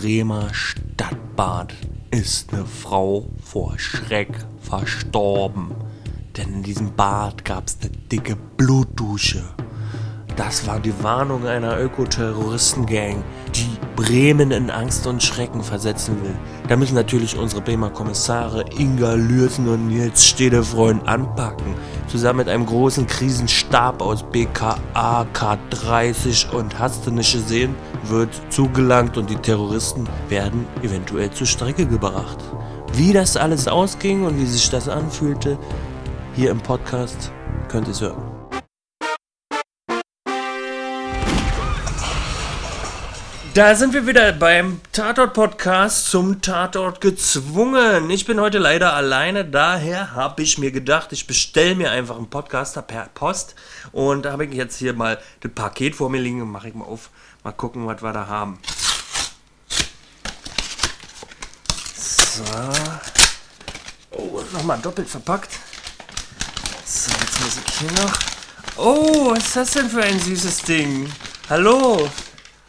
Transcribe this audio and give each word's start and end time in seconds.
Bremer 0.00 0.48
Stadtbad 0.54 1.74
ist 2.10 2.54
eine 2.54 2.64
Frau 2.64 3.28
vor 3.44 3.78
Schreck 3.78 4.30
verstorben. 4.58 5.72
Denn 6.38 6.54
in 6.54 6.62
diesem 6.62 6.94
Bad 6.94 7.44
gab 7.44 7.66
es 7.66 7.76
eine 7.82 7.90
dicke 7.90 8.34
Blutdusche. 8.56 9.44
Das 10.36 10.66
war 10.66 10.80
die 10.80 10.94
Warnung 11.02 11.46
einer 11.46 11.78
Ökoterroristengang, 11.78 13.22
die 13.54 13.76
Bremen 13.94 14.52
in 14.52 14.70
Angst 14.70 15.06
und 15.06 15.22
Schrecken 15.22 15.62
versetzen 15.62 16.16
will. 16.22 16.34
Da 16.66 16.76
müssen 16.76 16.94
natürlich 16.94 17.36
unsere 17.36 17.60
Bremer 17.60 17.90
Kommissare 17.90 18.64
Inga 18.78 19.12
Lürsen 19.12 19.68
und 19.68 19.88
Nils 19.88 20.24
Stedefreund 20.24 21.06
anpacken. 21.06 21.74
Zusammen 22.06 22.38
mit 22.38 22.48
einem 22.48 22.64
großen 22.64 23.06
Krisenstab 23.06 24.00
aus 24.00 24.22
BKA, 24.22 25.26
K30 25.34 26.52
und 26.52 26.78
hast 26.78 27.06
du 27.06 27.10
nicht 27.10 27.34
gesehen, 27.34 27.74
wird 28.04 28.40
zugelangt 28.50 29.16
und 29.16 29.30
die 29.30 29.36
Terroristen 29.36 30.08
werden 30.28 30.66
eventuell 30.82 31.30
zur 31.30 31.46
Strecke 31.46 31.86
gebracht. 31.86 32.38
Wie 32.94 33.12
das 33.12 33.36
alles 33.36 33.68
ausging 33.68 34.24
und 34.24 34.38
wie 34.38 34.46
sich 34.46 34.70
das 34.70 34.88
anfühlte, 34.88 35.58
hier 36.34 36.50
im 36.50 36.60
Podcast 36.60 37.32
könnt 37.68 37.86
ihr 37.86 37.92
es 37.92 38.00
hören. 38.00 38.40
Da 43.54 43.74
sind 43.74 43.94
wir 43.94 44.06
wieder 44.06 44.32
beim 44.32 44.80
Tatort-Podcast 44.92 46.08
zum 46.08 46.40
Tatort 46.40 47.00
gezwungen. 47.00 48.08
Ich 48.08 48.24
bin 48.24 48.40
heute 48.40 48.58
leider 48.58 48.94
alleine, 48.94 49.44
daher 49.44 50.14
habe 50.14 50.42
ich 50.44 50.58
mir 50.58 50.70
gedacht, 50.70 51.12
ich 51.12 51.26
bestelle 51.26 51.74
mir 51.74 51.90
einfach 51.90 52.16
einen 52.16 52.30
Podcaster 52.30 52.80
per 52.80 53.08
Post. 53.12 53.56
Und 53.90 54.24
da 54.24 54.32
habe 54.32 54.44
ich 54.44 54.54
jetzt 54.54 54.76
hier 54.76 54.92
mal 54.92 55.18
das 55.40 55.50
Paket 55.50 55.96
vor 55.96 56.10
mir 56.10 56.20
liegen 56.20 56.40
und 56.42 56.48
mache 56.48 56.68
ich 56.68 56.74
mal 56.74 56.84
auf. 56.84 57.10
Mal 57.42 57.52
gucken, 57.52 57.86
was 57.86 58.02
wir 58.02 58.12
da 58.12 58.26
haben. 58.26 58.58
So. 61.96 62.44
Oh, 64.10 64.42
nochmal 64.52 64.78
doppelt 64.78 65.08
verpackt. 65.08 65.58
So, 66.84 67.10
jetzt 67.10 67.40
muss 67.40 67.56
ich 67.66 67.74
hier 67.78 67.92
noch. 67.92 68.18
Oh, 68.76 69.30
was 69.30 69.46
ist 69.46 69.56
das 69.56 69.70
denn 69.70 69.88
für 69.88 70.02
ein 70.02 70.20
süßes 70.20 70.62
Ding? 70.62 71.10
Hallo. 71.48 72.10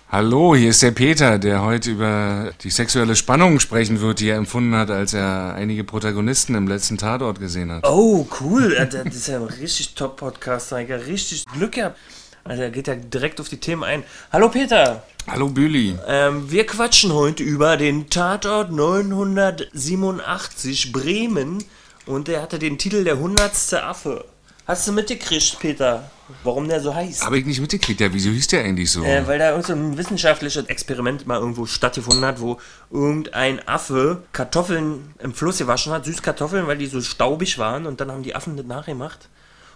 Hallo, 0.10 0.56
hier 0.56 0.70
ist 0.70 0.82
der 0.82 0.92
Peter, 0.92 1.38
der 1.38 1.64
heute 1.64 1.92
über 1.92 2.54
die 2.62 2.70
sexuelle 2.70 3.18
Spannung 3.18 3.60
sprechen 3.60 4.00
wird, 4.00 4.22
die 4.22 4.30
er 4.30 4.38
empfunden 4.38 4.74
hat, 4.76 4.90
als 4.90 5.14
er 5.14 5.54
einige 5.56 5.84
Protagonisten 5.84 6.56
im 6.56 6.70
letzten 6.70 6.98
Tatort 6.98 7.42
gesehen 7.42 7.74
hat. 7.74 7.86
Oh, 7.86 8.26
cool. 8.40 8.74
Das 8.90 9.06
ist 9.14 9.28
ja 9.28 9.38
ein 9.38 9.44
richtig 9.44 9.96
Top-Podcast. 9.96 10.72
Ich 10.72 10.92
habe 10.92 11.06
richtig 11.06 11.44
Glück 11.46 11.74
gehabt. 11.74 11.98
Also 12.44 12.64
er 12.64 12.72
geht 12.72 12.88
ja 12.88 12.96
direkt 12.96 13.40
auf 13.40 13.50
die 13.50 13.58
Themen 13.58 13.84
ein. 13.84 14.04
Hallo 14.32 14.50
Peter. 14.50 15.04
Hallo 15.28 15.50
Büli. 15.50 15.96
Ähm, 16.08 16.52
wir 16.52 16.66
quatschen 16.66 17.14
heute 17.14 17.44
über 17.44 17.78
den 17.78 18.10
Tatort 18.10 18.72
987 18.72 20.92
Bremen 20.92 21.64
und 22.08 22.28
der 22.28 22.42
hatte 22.42 22.58
den 22.58 22.80
Titel 22.80 23.04
Der 23.04 23.20
hundertste 23.20 23.84
Affe. 23.84 24.26
Hast 24.66 24.88
du 24.88 24.92
mitgekriegt, 24.92 25.60
Peter, 25.60 26.10
warum 26.44 26.68
der 26.68 26.82
so 26.82 26.96
heißt? 26.96 27.26
Habe 27.26 27.38
ich 27.38 27.46
nicht 27.46 27.62
mitgekriegt, 27.62 28.00
ja, 28.00 28.14
wieso 28.14 28.30
hieß 28.30 28.48
der 28.48 28.64
eigentlich 28.64 28.92
so? 28.92 29.04
Äh, 29.04 29.28
weil 29.28 29.38
da 29.38 29.52
irgend 29.52 29.68
so 29.68 29.74
ein 29.74 29.98
wissenschaftliches 29.98 30.66
Experiment 30.66 31.28
mal 31.28 31.40
irgendwo 31.40 31.66
stattgefunden 31.66 32.26
hat, 32.26 32.40
wo 32.40 32.60
irgendein 32.90 33.68
Affe 33.68 34.24
Kartoffeln 34.32 35.14
im 35.20 35.34
Fluss 35.34 35.58
gewaschen 35.60 35.94
hat, 35.94 36.06
Süßkartoffeln, 36.06 36.68
weil 36.68 36.78
die 36.78 36.88
so 36.88 37.02
staubig 37.02 37.60
waren 37.60 37.86
und 37.86 38.02
dann 38.02 38.12
haben 38.12 38.24
die 38.24 38.36
Affen 38.36 38.58
das 38.58 38.66
nachgemacht. 38.66 39.30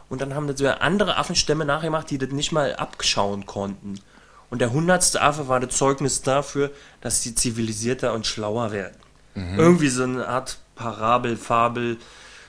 Und 0.10 0.22
dann 0.22 0.36
haben 0.36 0.48
das 0.48 0.60
so 0.60 0.68
andere 0.68 1.18
Affenstämme 1.18 1.66
nachgemacht, 1.66 2.10
die 2.10 2.18
das 2.18 2.30
nicht 2.30 2.52
mal 2.52 2.76
abschauen 2.76 3.46
konnten. 3.46 4.00
Und 4.50 4.60
der 4.60 4.72
hundertste 4.72 5.22
Affe 5.22 5.48
war 5.48 5.60
das 5.60 5.76
Zeugnis 5.76 6.22
dafür, 6.22 6.72
dass 7.02 7.22
sie 7.22 7.36
zivilisierter 7.36 8.14
und 8.14 8.28
schlauer 8.28 8.72
werden. 8.72 8.96
Irgendwie 9.58 9.90
so 9.90 10.04
eine 10.04 10.28
Art 10.28 10.60
Parabel, 10.76 11.36
Fabel, 11.36 11.98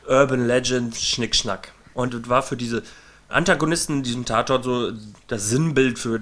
Urban 0.06 0.46
Legend, 0.46 0.94
Schnickschnack. 0.94 1.72
Und 1.94 2.14
das 2.14 2.28
war 2.28 2.42
für 2.42 2.56
diese 2.56 2.82
Antagonisten 3.28 3.98
in 3.98 4.02
diesem 4.04 4.24
Tatort 4.24 4.64
so 4.64 4.92
das 5.26 5.48
Sinnbild 5.48 5.98
für 5.98 6.20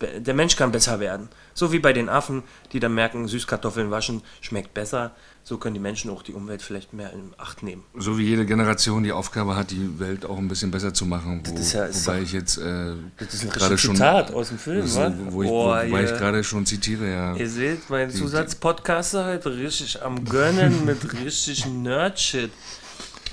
der 0.00 0.34
Mensch 0.34 0.56
kann 0.56 0.72
besser 0.72 1.00
werden. 1.00 1.28
So 1.54 1.72
wie 1.72 1.78
bei 1.78 1.92
den 1.92 2.08
Affen, 2.08 2.42
die 2.72 2.80
dann 2.80 2.94
merken, 2.94 3.28
Süßkartoffeln 3.28 3.90
waschen 3.90 4.22
schmeckt 4.40 4.74
besser. 4.74 5.12
So 5.42 5.58
können 5.58 5.74
die 5.74 5.80
Menschen 5.80 6.10
auch 6.10 6.22
die 6.22 6.32
Umwelt 6.32 6.60
vielleicht 6.60 6.92
mehr 6.92 7.12
in 7.12 7.32
Acht 7.38 7.62
nehmen. 7.62 7.84
So 7.96 8.18
wie 8.18 8.24
jede 8.24 8.44
Generation 8.44 9.04
die 9.04 9.12
Aufgabe 9.12 9.54
hat, 9.56 9.70
die 9.70 9.98
Welt 10.00 10.26
auch 10.26 10.38
ein 10.38 10.48
bisschen 10.48 10.70
besser 10.72 10.92
zu 10.92 11.06
machen. 11.06 11.42
Wo, 11.46 11.54
ist 11.56 11.72
ja- 11.72 11.84
ist 11.84 12.04
wobei 12.06 12.20
ich 12.22 12.32
jetzt 12.32 12.58
äh, 12.58 12.94
Das 13.16 13.32
ist 13.32 13.44
ein 13.44 13.50
gerade 13.50 13.78
schon, 13.78 13.94
Zitat 13.94 14.34
aus 14.34 14.48
dem 14.48 14.58
Film, 14.58 14.94
wa? 14.96 15.12
wo 15.30 15.42
ich, 15.44 15.48
Boah, 15.48 15.82
wobei 15.86 16.04
ich 16.04 16.10
gerade 16.10 16.42
schon 16.44 16.66
zitiere, 16.66 17.08
ja. 17.10 17.36
Ihr 17.36 17.48
seht, 17.48 17.88
mein 17.88 18.10
Zusatzpodcaster 18.10 19.24
heute 19.24 19.56
richtig 19.56 20.02
am 20.02 20.24
Gönnen 20.24 20.84
mit 20.84 20.98
richtig 21.24 21.64
Nerd-Shit. 21.66 22.50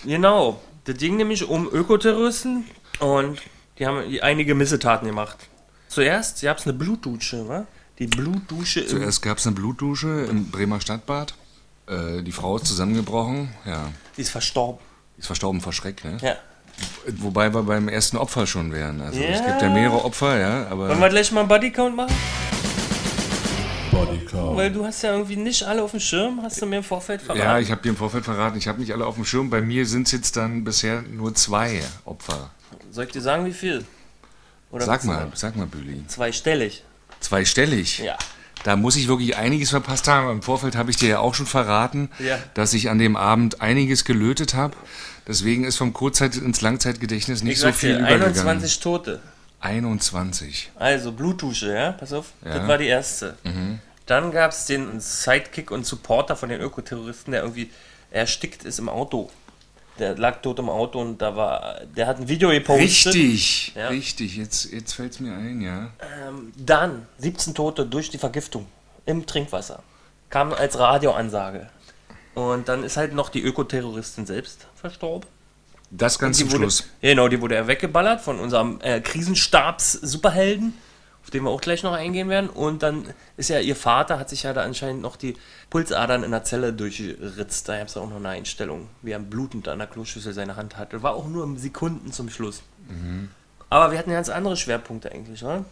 Genau, 0.06 0.62
das 0.86 0.98
ging 0.98 1.18
nämlich 1.18 1.48
um 1.50 1.68
Ökoterroristen 1.72 2.66
und 3.00 3.40
die 3.80 3.88
haben 3.88 4.04
einige 4.22 4.54
Missetaten 4.54 5.08
gemacht. 5.08 5.38
Zuerst 5.94 6.42
gab 6.42 6.58
es 6.58 6.64
eine 6.66 6.74
Blutdusche, 6.74 7.48
wa? 7.48 7.66
Die 8.00 8.08
Blutdusche 8.08 8.88
Zuerst 8.88 9.22
gab 9.22 9.38
es 9.38 9.46
eine 9.46 9.56
Blutdusche 9.56 10.26
im 10.30 10.50
Bremer 10.50 10.82
Stadtbad. 10.82 11.36
Äh, 11.88 12.24
die 12.24 12.32
Frau 12.32 12.56
ist 12.58 12.66
zusammengebrochen, 12.66 13.50
ja. 13.66 13.92
Die 14.18 14.22
ist 14.22 14.32
verstorben. 14.32 14.80
Ist 15.18 15.28
verstorben 15.28 15.62
vor 15.62 15.72
Schreck, 15.72 16.04
ne? 16.04 16.18
Ja. 16.22 16.36
Wobei 17.18 17.54
wir 17.54 17.62
beim 17.62 17.88
ersten 17.88 18.18
Opfer 18.18 18.48
schon 18.48 18.72
wären. 18.74 19.02
Also 19.02 19.20
es 19.20 19.40
Ja. 19.40 19.46
gibt 19.46 19.62
ja 19.62 19.70
mehrere 19.70 20.04
Opfer, 20.04 20.40
ja, 20.40 20.68
aber. 20.68 20.90
Wollen 20.90 21.00
wir 21.00 21.10
gleich 21.10 21.32
mal 21.32 21.42
einen 21.42 21.50
Bodycount 21.50 21.96
machen? 21.96 22.16
Bodycount. 23.92 24.58
Weil 24.58 24.72
du 24.72 24.84
hast 24.84 25.04
ja 25.04 25.12
irgendwie 25.12 25.36
nicht 25.36 25.62
alle 25.64 25.84
auf 25.84 25.92
dem 25.92 26.00
Schirm, 26.00 26.42
hast 26.42 26.60
du 26.60 26.66
mir 26.66 26.78
im 26.78 26.84
Vorfeld 26.84 27.22
verraten. 27.22 27.40
Ja, 27.46 27.60
ich 27.60 27.70
habe 27.70 27.84
dir 27.84 27.90
im 27.90 27.98
Vorfeld 27.98 28.26
verraten, 28.26 28.58
ich 28.58 28.68
habe 28.68 28.80
nicht 28.80 28.92
alle 28.94 29.06
auf 29.06 29.14
dem 29.16 29.26
Schirm. 29.26 29.52
Bei 29.52 29.62
mir 29.62 29.86
sind 29.86 30.08
es 30.08 30.12
jetzt 30.14 30.36
dann 30.36 30.64
bisher 30.64 31.04
nur 31.04 31.36
zwei 31.36 31.84
Opfer. 32.06 32.50
Soll 32.90 33.06
ich 33.06 33.12
dir 33.12 33.22
sagen, 33.22 33.46
wie 33.46 33.54
viel? 33.54 33.86
Oder 34.74 34.86
Sag 34.86 35.04
mal, 35.06 35.32
sag 35.36 35.56
mal, 35.56 35.68
Büli. 35.68 36.04
Zweistellig. 36.08 36.84
Zweistellig. 37.22 38.00
Ja. 38.00 38.18
Da 38.64 38.76
muss 38.76 38.96
ich 38.96 39.08
wirklich 39.08 39.36
einiges 39.38 39.70
verpasst 39.70 40.08
haben. 40.08 40.30
Im 40.32 40.42
Vorfeld 40.42 40.76
habe 40.76 40.90
ich 40.90 40.98
dir 40.98 41.10
ja 41.10 41.20
auch 41.20 41.36
schon 41.36 41.46
verraten, 41.46 42.10
Ja. 42.20 42.38
dass 42.56 42.74
ich 42.74 42.90
an 42.90 42.98
dem 42.98 43.16
Abend 43.16 43.62
einiges 43.62 44.04
gelötet 44.04 44.54
habe. 44.56 44.76
Deswegen 45.28 45.64
ist 45.64 45.78
vom 45.78 45.94
Kurzzeit- 45.94 46.36
ins 46.38 46.62
Langzeitgedächtnis 46.62 47.44
nicht 47.44 47.54
Ich 47.54 47.60
so 47.60 47.72
viel 47.72 47.92
dir, 47.94 48.00
übergegangen. 48.00 48.26
21 48.36 48.80
Tote. 48.80 49.20
21. 49.60 50.72
Also 50.76 51.12
Blutdusche, 51.12 51.74
ja, 51.74 51.92
pass 51.94 52.12
auf. 52.14 52.28
Ja. 52.44 52.50
Mhm. 52.50 52.54
Das 52.60 52.68
war 52.68 52.78
die 52.78 52.88
erste. 52.88 53.38
Dann 54.06 54.32
gab 54.32 54.52
es 54.52 54.66
den 54.66 55.00
Sidekick 55.00 55.72
und 55.72 55.86
Supporter 55.86 56.36
von 56.36 56.50
den 56.50 56.60
Ökoterroristen, 56.62 57.32
der 57.32 57.42
irgendwie 57.44 57.70
erstickt 58.12 58.64
ist 58.66 58.80
im 58.80 58.90
Auto. 58.90 59.30
Der 60.00 60.18
lag 60.18 60.42
tot 60.42 60.58
im 60.60 60.70
Auto 60.70 61.00
und 61.00 61.20
da 61.22 61.36
war, 61.36 61.82
der 61.96 62.08
hat 62.08 62.18
ein 62.20 62.28
Video 62.28 62.50
gepostet. 62.50 63.14
Richtig, 63.14 63.74
Ja. 63.76 63.90
richtig. 63.90 64.36
Jetzt, 64.38 64.72
jetzt 64.72 64.94
fällt 64.94 65.14
es 65.14 65.20
mir 65.20 65.34
ein, 65.34 65.62
ja. 65.62 65.92
Ähm, 66.28 66.52
dann 66.58 67.06
17 67.20 67.54
Tote 67.54 67.86
durch 67.86 68.10
die 68.10 68.18
Vergiftung 68.18 68.66
im 69.06 69.26
Trinkwasser. 69.26 69.84
Kam 70.32 70.52
als 70.52 70.80
Radioansage. 70.80 71.70
Und 72.34 72.68
dann 72.70 72.84
ist 72.84 72.98
halt 72.98 73.14
noch 73.14 73.30
die 73.30 73.44
Ökoterroristin 73.44 74.26
selbst 74.26 74.66
verstorben. 74.76 75.30
Das 75.92 76.18
ganz 76.18 76.40
zum 76.40 76.48
wurde, 76.50 76.62
Schluss. 76.64 76.86
Genau, 77.02 77.28
die 77.28 77.40
wurde 77.40 77.54
ja 77.54 77.68
weggeballert 77.68 78.20
von 78.22 78.40
unserem 78.40 78.80
äh, 78.82 79.00
Krisenstabs-Superhelden, 79.00 80.74
auf 81.24 81.30
den 81.30 81.44
wir 81.44 81.50
auch 81.50 81.62
gleich 81.62 81.84
noch 81.84 81.94
eingehen 81.94 82.30
werden. 82.30 82.50
Und 82.50 82.84
dann 82.84 83.06
ist 83.38 83.50
ja 83.50 83.60
ihr 83.60 83.76
Vater, 83.76 84.20
hat 84.20 84.30
sich 84.30 84.44
ja 84.44 84.54
da 84.54 84.62
anscheinend 84.62 85.02
noch 85.02 85.16
die 85.16 85.36
Pulsadern 85.70 86.24
in 86.24 86.32
der 86.32 86.44
Zelle 86.44 86.74
durchgeritzt. 86.74 87.68
Da 87.70 87.78
gab 87.78 87.88
es 87.88 87.98
auch 87.98 88.10
noch 88.10 88.18
eine 88.18 88.30
Einstellung, 88.30 88.90
wie 89.02 89.12
er 89.12 89.20
blutend 89.20 89.68
an 89.68 89.80
der 89.80 89.88
Kloschüssel 89.88 90.34
seine 90.34 90.56
Hand 90.56 90.78
hatte. 90.78 91.02
War 91.02 91.16
auch 91.16 91.28
nur 91.28 91.44
im 91.44 91.58
Sekunden 91.58 92.12
zum 92.12 92.30
Schluss. 92.30 92.62
Aber 93.70 93.92
wir 93.92 93.98
hatten 93.98 94.10
ja 94.10 94.18
ganz 94.18 94.30
andere 94.30 94.58
Schwerpunkte 94.58 95.12
eigentlich, 95.12 95.44
oder? 95.44 95.66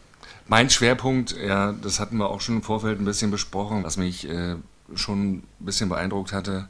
Mein 0.48 0.70
Schwerpunkt, 0.70 1.36
ja, 1.38 1.74
das 1.74 2.00
hatten 2.00 2.18
wir 2.18 2.30
auch 2.30 2.42
schon 2.42 2.56
im 2.56 2.64
Vorfeld 2.64 3.00
ein 3.00 3.06
bisschen 3.06 3.32
besprochen, 3.32 3.84
was 3.84 3.98
mich 3.98 4.28
äh, 4.28 4.56
schon 4.96 5.34
ein 5.34 5.48
bisschen 5.60 5.90
beeindruckt 5.90 6.34
hatte, 6.34 6.68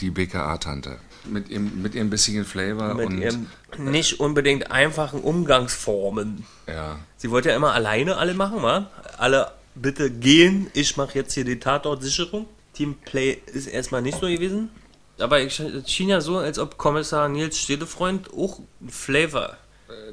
die 0.00 0.10
BKA-Tante. 0.10 0.98
Mit 1.24 1.48
ihrem, 1.48 1.82
mit 1.82 1.94
ihrem 1.94 2.08
bissigen 2.08 2.44
Flavor 2.44 2.94
Mit 2.94 3.06
und 3.06 3.18
ihren 3.18 3.50
nicht 3.78 4.20
unbedingt 4.20 4.70
einfachen 4.70 5.20
Umgangsformen. 5.20 6.46
ja, 6.68 6.98
Sie 7.16 7.30
wollte 7.30 7.48
ja 7.48 7.56
immer 7.56 7.72
alleine 7.72 8.16
alle 8.16 8.34
machen, 8.34 8.62
wa? 8.62 8.90
Alle 9.18 9.50
bitte 9.74 10.10
gehen, 10.10 10.70
ich 10.72 10.96
mache 10.96 11.18
jetzt 11.18 11.34
hier 11.34 11.44
die 11.44 11.58
Tatortsicherung. 11.58 12.46
Teamplay 12.74 13.38
ist 13.46 13.66
erstmal 13.66 14.02
nicht 14.02 14.20
so 14.20 14.26
gewesen. 14.26 14.70
Aber 15.18 15.40
es 15.40 15.62
schien 15.86 16.10
ja 16.10 16.20
so, 16.20 16.38
als 16.38 16.58
ob 16.58 16.76
Kommissar 16.76 17.28
Nils 17.28 17.58
Stedefreund 17.58 18.32
auch 18.32 18.60
einen 18.80 18.90
Flavor 18.90 19.56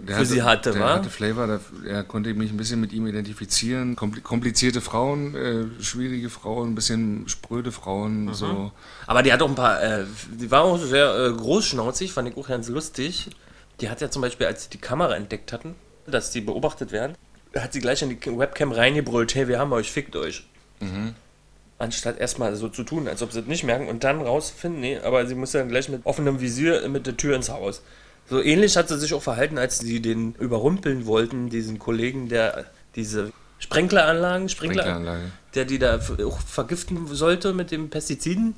der 0.07 0.17
für 0.17 0.25
sie 0.25 0.43
hatte, 0.43 0.71
der 0.71 0.81
wa? 0.81 0.93
hatte 0.95 1.09
Flavor, 1.09 1.47
da, 1.47 1.59
er 1.87 2.03
konnte 2.03 2.33
mich 2.33 2.51
ein 2.51 2.57
bisschen 2.57 2.79
mit 2.79 2.93
ihm 2.93 3.07
identifizieren. 3.07 3.95
Kompli 3.95 4.21
komplizierte 4.21 4.81
Frauen, 4.81 5.35
äh, 5.35 5.83
schwierige 5.83 6.29
Frauen, 6.29 6.71
ein 6.71 6.75
bisschen 6.75 7.27
spröde 7.27 7.71
Frauen, 7.71 8.25
Mhm. 8.25 8.33
so. 8.33 8.71
Aber 9.07 9.23
die 9.23 9.33
hat 9.33 9.41
auch 9.41 9.49
ein 9.49 9.55
paar, 9.55 9.81
äh, 9.81 10.05
die 10.31 10.51
war 10.51 10.63
auch 10.63 10.77
sehr 10.77 11.15
äh, 11.15 11.31
großschnauzig, 11.33 12.13
fand 12.13 12.29
ich 12.29 12.37
auch 12.37 12.47
ganz 12.47 12.67
lustig. 12.69 13.29
Die 13.81 13.89
hat 13.89 14.01
ja 14.01 14.09
zum 14.11 14.21
Beispiel, 14.21 14.45
als 14.47 14.65
sie 14.65 14.69
die 14.69 14.77
Kamera 14.77 15.15
entdeckt 15.15 15.51
hatten, 15.51 15.75
dass 16.05 16.29
die 16.31 16.41
beobachtet 16.41 16.91
werden, 16.91 17.15
hat 17.55 17.73
sie 17.73 17.79
gleich 17.79 18.01
in 18.01 18.09
die 18.09 18.19
Webcam 18.37 18.71
reingebrüllt, 18.71 19.33
hey, 19.35 19.47
wir 19.47 19.57
haben 19.59 19.73
euch, 19.73 19.91
fickt 19.91 20.15
euch. 20.15 20.45
Mhm. 20.79 21.15
Anstatt 21.79 22.19
erstmal 22.19 22.55
so 22.55 22.69
zu 22.69 22.83
tun, 22.83 23.07
als 23.07 23.21
ob 23.23 23.31
sie 23.31 23.39
es 23.39 23.47
nicht 23.47 23.63
merken 23.63 23.87
und 23.87 24.03
dann 24.03 24.21
rausfinden, 24.21 24.79
nee, 24.79 24.99
aber 24.99 25.25
sie 25.25 25.35
muss 25.35 25.51
dann 25.51 25.67
gleich 25.69 25.89
mit 25.89 26.05
offenem 26.05 26.39
Visier 26.39 26.87
mit 26.87 27.07
der 27.07 27.17
Tür 27.17 27.35
ins 27.35 27.49
Haus. 27.49 27.81
So 28.29 28.41
ähnlich 28.41 28.77
hat 28.77 28.89
sie 28.89 28.97
sich 28.97 29.13
auch 29.13 29.21
verhalten, 29.21 29.57
als 29.57 29.79
sie 29.79 30.01
den 30.01 30.33
überrumpeln 30.35 31.05
wollten, 31.05 31.49
diesen 31.49 31.79
Kollegen, 31.79 32.29
der 32.29 32.65
diese 32.95 33.31
Sprenkleranlagen, 33.59 34.49
Sprinkler, 34.49 34.83
Sprinkleranlage. 34.83 35.31
der 35.55 35.65
die 35.65 35.79
da 35.79 35.99
auch 36.25 36.39
vergiften 36.39 37.07
sollte 37.07 37.53
mit 37.53 37.71
den 37.71 37.89
Pestiziden. 37.89 38.55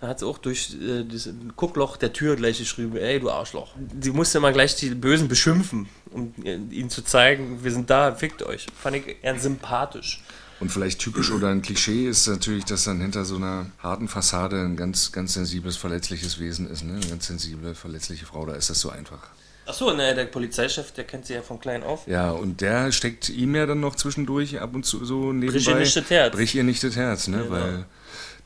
Da 0.00 0.08
hat 0.08 0.18
sie 0.18 0.26
auch 0.26 0.38
durch 0.38 0.76
äh, 0.82 1.04
das 1.04 1.28
Guckloch 1.54 1.96
der 1.96 2.12
Tür 2.12 2.34
gleich 2.34 2.58
geschrieben, 2.58 2.96
ey, 2.96 3.20
du 3.20 3.30
Arschloch. 3.30 3.74
Sie 4.00 4.10
musste 4.10 4.40
mal 4.40 4.52
gleich 4.52 4.74
die 4.74 4.90
Bösen 4.90 5.28
beschimpfen, 5.28 5.88
um 6.10 6.34
ihnen 6.44 6.90
zu 6.90 7.02
zeigen, 7.02 7.62
wir 7.62 7.70
sind 7.70 7.88
da, 7.88 8.12
fickt 8.12 8.42
euch. 8.42 8.66
Fand 8.76 8.96
ich 8.96 9.16
eher 9.22 9.38
sympathisch. 9.38 10.22
Und 10.62 10.70
vielleicht 10.70 11.00
typisch 11.00 11.32
oder 11.32 11.48
ein 11.48 11.60
Klischee 11.60 12.06
ist 12.08 12.28
natürlich, 12.28 12.64
dass 12.64 12.84
dann 12.84 13.00
hinter 13.00 13.24
so 13.24 13.34
einer 13.34 13.66
harten 13.82 14.06
Fassade 14.06 14.60
ein 14.60 14.76
ganz, 14.76 15.10
ganz 15.10 15.34
sensibles, 15.34 15.76
verletzliches 15.76 16.38
Wesen 16.38 16.70
ist. 16.70 16.84
Ne? 16.84 16.92
Eine 16.92 17.06
ganz 17.06 17.26
sensible, 17.26 17.74
verletzliche 17.74 18.26
Frau, 18.26 18.46
da 18.46 18.54
ist 18.54 18.70
das 18.70 18.78
so 18.78 18.88
einfach. 18.88 19.18
Achso, 19.66 19.92
ne, 19.92 20.14
der 20.14 20.26
Polizeichef, 20.26 20.92
der 20.92 21.02
kennt 21.02 21.26
sie 21.26 21.34
ja 21.34 21.42
von 21.42 21.58
klein 21.58 21.82
auf. 21.82 22.06
Ja, 22.06 22.30
und 22.30 22.60
der 22.60 22.92
steckt 22.92 23.28
ihm 23.28 23.56
ja 23.56 23.66
dann 23.66 23.80
noch 23.80 23.96
zwischendurch 23.96 24.60
ab 24.60 24.72
und 24.72 24.86
zu 24.86 25.04
so 25.04 25.32
nebenbei. 25.32 25.54
Brich 25.54 25.66
ihr 25.66 25.74
nicht 25.74 25.96
das 25.96 26.10
Herz. 26.10 26.32
Brich 26.36 26.54
ihr 26.54 26.62
nicht 26.62 26.84
das 26.84 26.94
Herz, 26.94 27.26
ne? 27.26 27.38
Genau. 27.38 27.50
Weil 27.50 27.86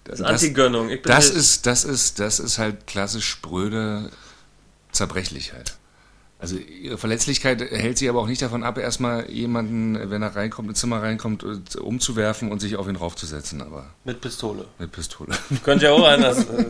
Das 0.05 0.21
ist 0.21 0.25
Antigönnung. 0.25 0.89
Ich 0.89 1.03
bin 1.03 1.13
das 1.13 1.29
ist, 1.29 1.67
das 1.67 1.85
ist, 1.85 2.19
das 2.19 2.41
ist 2.41 2.57
halt 2.57 2.87
klassisch 2.87 3.29
spröde 3.29 4.11
Zerbrechlichkeit. 4.91 5.77
Also 6.39 6.57
ihre 6.57 6.99
Verletzlichkeit 6.99 7.61
hält 7.61 7.97
sie 7.97 8.09
aber 8.11 8.21
auch 8.21 8.27
nicht 8.27 8.43
davon 8.43 8.63
ab, 8.63 8.77
erstmal 8.77 9.31
jemanden, 9.31 10.11
wenn 10.11 10.21
er 10.23 10.37
reinkommt, 10.37 10.69
ins 10.69 10.81
Zimmer 10.81 11.03
reinkommt, 11.03 11.43
äh, 11.45 11.79
umzuwerfen 11.79 12.53
und 12.53 12.61
sich 12.61 12.77
auf 12.77 12.89
ihn 12.89 12.97
raufzusetzen, 12.97 13.63
aber 13.63 13.87
Mit 14.05 14.21
Pistole. 14.21 14.67
mit 14.79 14.93
Pistole. 14.93 15.35
Könnte 15.65 15.87
ja 15.87 15.93
auch 15.93 16.07
anders 16.07 16.41
äh, 16.41 16.67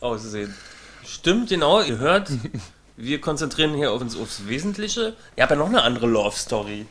aussehen. 0.00 0.54
Stimmt, 1.04 1.50
genau, 1.50 1.82
ihr 1.82 1.98
hört, 1.98 2.30
wir 2.96 3.20
konzentrieren 3.20 3.74
hier 3.74 3.92
auf 3.92 4.00
uns, 4.00 4.16
aufs 4.16 4.46
Wesentliche. 4.48 5.14
Ihr 5.36 5.42
habt 5.42 5.50
ja 5.50 5.56
noch 5.58 5.68
eine 5.68 5.82
andere 5.82 6.06
Love 6.06 6.36
Story. 6.36 6.86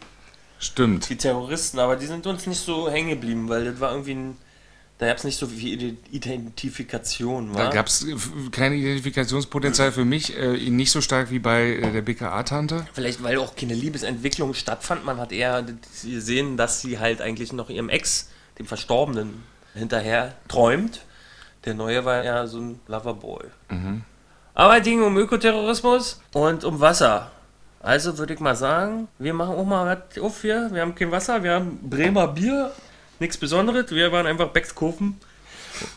Stimmt. 0.59 1.09
Die 1.09 1.17
Terroristen, 1.17 1.79
aber 1.79 1.95
die 1.95 2.05
sind 2.05 2.27
uns 2.27 2.45
nicht 2.45 2.63
so 2.63 2.89
hängen 2.89 3.09
geblieben, 3.09 3.49
weil 3.49 3.65
das 3.65 3.79
war 3.79 3.91
irgendwie 3.91 4.13
ein. 4.13 4.37
Da 4.99 5.07
gab 5.07 5.17
es 5.17 5.23
nicht 5.23 5.37
so 5.37 5.47
viel 5.47 5.97
Identifikation, 6.11 7.51
Da 7.53 7.65
wa? 7.65 7.69
gab 7.69 7.87
es 7.87 8.05
kein 8.51 8.73
Identifikationspotenzial 8.73 9.91
für 9.91 10.05
mich, 10.05 10.37
äh, 10.37 10.69
nicht 10.69 10.91
so 10.91 11.01
stark 11.01 11.31
wie 11.31 11.39
bei 11.39 11.75
äh, 11.75 11.91
der 11.91 12.01
BKA-Tante. 12.01 12.85
Vielleicht, 12.93 13.23
weil 13.23 13.37
auch 13.39 13.55
keine 13.55 13.73
Liebesentwicklung 13.73 14.53
stattfand. 14.53 15.03
Man 15.03 15.17
hat 15.17 15.31
eher 15.31 15.65
gesehen, 16.03 16.57
dass 16.57 16.81
sie 16.81 16.99
halt 16.99 17.21
eigentlich 17.21 17.51
noch 17.53 17.69
ihrem 17.69 17.89
Ex, 17.89 18.29
dem 18.59 18.65
Verstorbenen, 18.67 19.43
hinterher 19.73 20.35
träumt. 20.47 21.01
Der 21.65 21.73
Neue 21.73 22.05
war 22.05 22.23
ja 22.23 22.45
so 22.45 22.59
ein 22.59 22.79
Loverboy. 22.87 23.45
Aber 24.53 24.77
es 24.77 24.83
ging 24.83 25.01
um 25.01 25.17
Ökoterrorismus 25.17 26.21
und 26.33 26.63
um 26.63 26.79
Wasser. 26.79 27.31
Also 27.79 28.17
würde 28.17 28.33
ich 28.35 28.39
mal 28.39 28.55
sagen, 28.55 29.07
wir 29.17 29.33
machen 29.33 29.55
auch 29.55 29.65
mal 29.65 29.97
was 30.13 30.21
auf 30.21 30.41
hier. 30.41 30.69
Wir 30.71 30.81
haben 30.81 30.93
kein 30.95 31.11
Wasser, 31.11 31.43
wir 31.43 31.53
haben 31.55 31.79
Bremer 31.89 32.27
Bier. 32.27 32.71
Nichts 33.23 33.37
Besonderes. 33.37 33.89
Wir 33.91 34.11
waren 34.11 34.27
einfach 34.27 34.49
Beckskofen. 34.49 35.15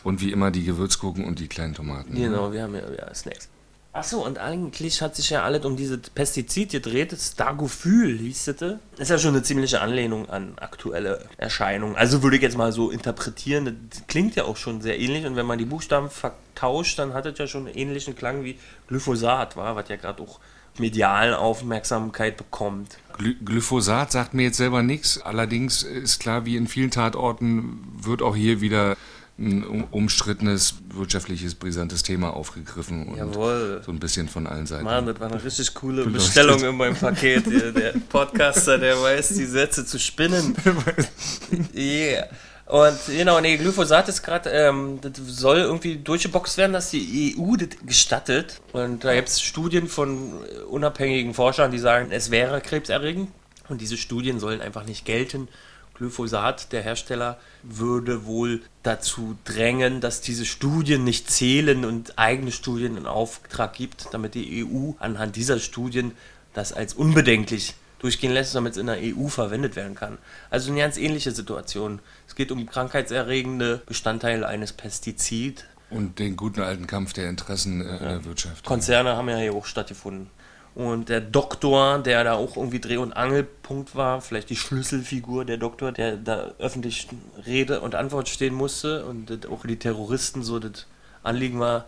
Und 0.05 0.21
wie 0.21 0.31
immer 0.31 0.49
die 0.49 0.63
Gewürzgurken 0.63 1.25
und 1.25 1.39
die 1.39 1.49
kleinen 1.49 1.73
Tomaten. 1.73 2.15
Genau, 2.15 2.53
wir 2.53 2.63
haben 2.63 2.73
ja, 2.73 2.89
ja 2.89 3.13
Snacks. 3.13 3.49
Achso, 3.91 4.25
und 4.25 4.37
eigentlich 4.37 5.01
hat 5.01 5.17
sich 5.17 5.29
ja 5.31 5.43
alles 5.43 5.65
um 5.65 5.75
dieses 5.75 6.09
Pestizid 6.09 6.71
gedreht. 6.71 7.13
Stargophyl 7.19 8.17
hieß 8.17 8.45
das. 8.45 8.55
Das 8.59 8.79
ist 8.99 9.09
ja 9.09 9.17
schon 9.17 9.31
eine 9.31 9.43
ziemliche 9.43 9.81
Anlehnung 9.81 10.29
an 10.29 10.53
aktuelle 10.57 11.25
Erscheinungen. 11.35 11.97
Also 11.97 12.23
würde 12.23 12.37
ich 12.37 12.43
jetzt 12.43 12.55
mal 12.55 12.71
so 12.71 12.91
interpretieren. 12.91 13.89
Das 13.89 14.07
klingt 14.07 14.37
ja 14.37 14.45
auch 14.45 14.55
schon 14.55 14.79
sehr 14.79 14.97
ähnlich. 14.97 15.25
Und 15.25 15.35
wenn 15.35 15.45
man 15.45 15.59
die 15.59 15.65
Buchstaben 15.65 16.09
vertauscht, 16.09 16.97
dann 16.97 17.13
hat 17.13 17.25
es 17.25 17.37
ja 17.37 17.47
schon 17.47 17.67
einen 17.67 17.75
ähnlichen 17.75 18.15
Klang 18.15 18.45
wie 18.45 18.57
Glyphosat, 18.87 19.57
war, 19.57 19.75
was 19.75 19.89
ja 19.89 19.97
gerade 19.97 20.23
auch 20.23 20.39
medial 20.79 21.33
Aufmerksamkeit 21.33 22.37
bekommt. 22.37 22.97
Gly 23.17 23.35
Glyphosat 23.43 24.11
sagt 24.11 24.33
mir 24.33 24.43
jetzt 24.43 24.57
selber 24.57 24.83
nichts. 24.83 25.19
Allerdings 25.21 25.83
ist 25.83 26.19
klar, 26.19 26.45
wie 26.45 26.55
in 26.55 26.67
vielen 26.67 26.91
Tatorten 26.91 27.79
wird 28.01 28.21
auch 28.21 28.35
hier 28.35 28.61
wieder 28.61 28.95
ein 29.39 29.63
um- 29.63 29.83
umstrittenes, 29.91 30.75
wirtschaftliches, 30.95 31.53
brisantes 31.55 32.01
Thema 32.01 32.31
aufgegriffen 32.35 33.07
und 33.07 33.17
Jawohl. 33.17 33.81
so 33.85 33.91
ein 33.91 33.99
bisschen 33.99 34.27
von 34.27 34.47
allen 34.47 34.65
Seiten. 34.65 34.83
Mann, 34.83 35.05
das 35.05 35.19
war 35.19 35.31
eine 35.31 35.43
richtig 35.43 35.75
coole 35.75 36.03
Beleuchtet. 36.05 36.25
Bestellung 36.33 36.63
in 36.63 36.75
meinem 36.75 36.95
Paket. 36.95 37.45
Der 37.45 37.93
Podcaster, 38.09 38.79
der 38.79 38.99
weiß, 38.99 39.29
die 39.29 39.45
Sätze 39.45 39.85
zu 39.85 39.99
spinnen. 39.99 40.55
Yeah. 41.75 42.27
Und 42.67 42.97
genau, 43.07 43.39
nee, 43.39 43.55
Glyphosat 43.55 44.09
ist 44.09 44.23
gerade, 44.23 44.49
ähm, 44.49 44.99
das 45.01 45.13
soll 45.15 45.59
irgendwie 45.59 45.95
durchgeboxt 45.95 46.57
werden, 46.57 46.73
dass 46.73 46.89
die 46.89 47.35
EU 47.37 47.55
das 47.55 47.69
gestattet. 47.85 48.59
Und 48.73 49.05
da 49.05 49.15
gibt 49.15 49.29
es 49.29 49.41
Studien 49.41 49.87
von 49.87 50.33
unabhängigen 50.69 51.33
Forschern, 51.33 51.71
die 51.71 51.79
sagen, 51.79 52.09
es 52.11 52.29
wäre 52.29 52.59
krebserregend. 52.59 53.29
Und 53.69 53.79
diese 53.79 53.95
Studien 53.95 54.39
sollen 54.39 54.59
einfach 54.59 54.85
nicht 54.85 55.05
gelten. 55.05 55.47
Glyphosat, 55.93 56.73
der 56.73 56.81
Hersteller, 56.83 57.39
würde 57.63 58.25
wohl 58.25 58.61
dazu 58.83 59.37
drängen, 59.45 60.01
dass 60.01 60.19
diese 60.19 60.45
Studien 60.45 61.05
nicht 61.05 61.31
zählen 61.31 61.85
und 61.85 62.19
eigene 62.19 62.51
Studien 62.51 62.97
in 62.97 63.05
Auftrag 63.05 63.73
gibt, 63.73 64.07
damit 64.11 64.35
die 64.35 64.65
EU 64.65 64.91
anhand 64.99 65.37
dieser 65.37 65.59
Studien 65.59 66.11
das 66.53 66.73
als 66.73 66.93
unbedenklich 66.93 67.75
durchgehen 67.99 68.33
lässt, 68.33 68.55
damit 68.55 68.73
es 68.73 68.77
in 68.77 68.87
der 68.87 68.97
EU 68.99 69.27
verwendet 69.27 69.75
werden 69.75 69.95
kann. 69.95 70.17
Also 70.49 70.71
eine 70.71 70.81
ganz 70.81 70.97
ähnliche 70.97 71.31
Situation. 71.31 71.99
Es 72.27 72.35
geht 72.35 72.51
um 72.51 72.65
krankheitserregende 72.65 73.81
Bestandteile 73.85 74.47
eines 74.47 74.73
Pestizid. 74.73 75.65
Und 75.89 76.19
den 76.19 76.35
guten 76.35 76.61
alten 76.61 76.85
Kampf 76.85 77.13
der 77.13 77.29
Interessen 77.29 77.81
äh, 77.81 77.97
in 77.97 77.99
der 77.99 78.25
Wirtschaft. 78.25 78.65
Konzerne 78.65 79.15
haben 79.15 79.29
ja 79.29 79.37
hier 79.37 79.53
auch 79.53 79.65
stattgefunden. 79.65 80.29
Und 80.75 81.09
der 81.09 81.21
Doktor, 81.21 81.97
der 81.97 82.23
da 82.23 82.33
auch 82.33 82.55
irgendwie 82.55 82.79
Dreh- 82.79 82.97
und 82.97 83.13
Angelpunkt 83.13 83.95
war, 83.95 84.21
vielleicht 84.21 84.51
die 84.51 84.55
Schlüsselfigur 84.55 85.43
der 85.43 85.57
Doktor, 85.57 85.91
der 85.91 86.17
da 86.17 86.51
öffentlich 86.59 87.07
Rede 87.47 87.81
und 87.81 87.95
Antwort 87.95 88.29
stehen 88.29 88.53
musste 88.53 89.03
und 89.05 89.47
auch 89.49 89.65
die 89.65 89.79
Terroristen 89.79 90.43
so 90.43 90.59
das 90.59 90.85
Anliegen 91.23 91.59
war. 91.59 91.85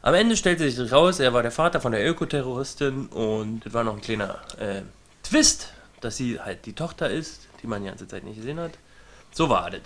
Am 0.00 0.14
Ende 0.14 0.38
stellte 0.38 0.70
sich 0.70 0.92
raus, 0.92 1.20
er 1.20 1.34
war 1.34 1.42
der 1.42 1.50
Vater 1.50 1.80
von 1.80 1.92
der 1.92 2.08
Ökoterroristin 2.08 3.06
und 3.08 3.66
das 3.66 3.74
war 3.74 3.84
noch 3.84 3.94
ein 3.94 4.00
kleiner 4.00 4.38
äh, 4.58 4.80
Twist, 5.32 5.68
dass 6.02 6.18
sie 6.18 6.38
halt 6.38 6.66
die 6.66 6.74
Tochter 6.74 7.08
ist, 7.08 7.48
die 7.62 7.66
man 7.66 7.82
die 7.82 7.88
ganze 7.88 8.06
Zeit 8.06 8.22
nicht 8.22 8.36
gesehen 8.36 8.60
hat. 8.60 8.72
So 9.32 9.48
war 9.48 9.70
das. 9.70 9.80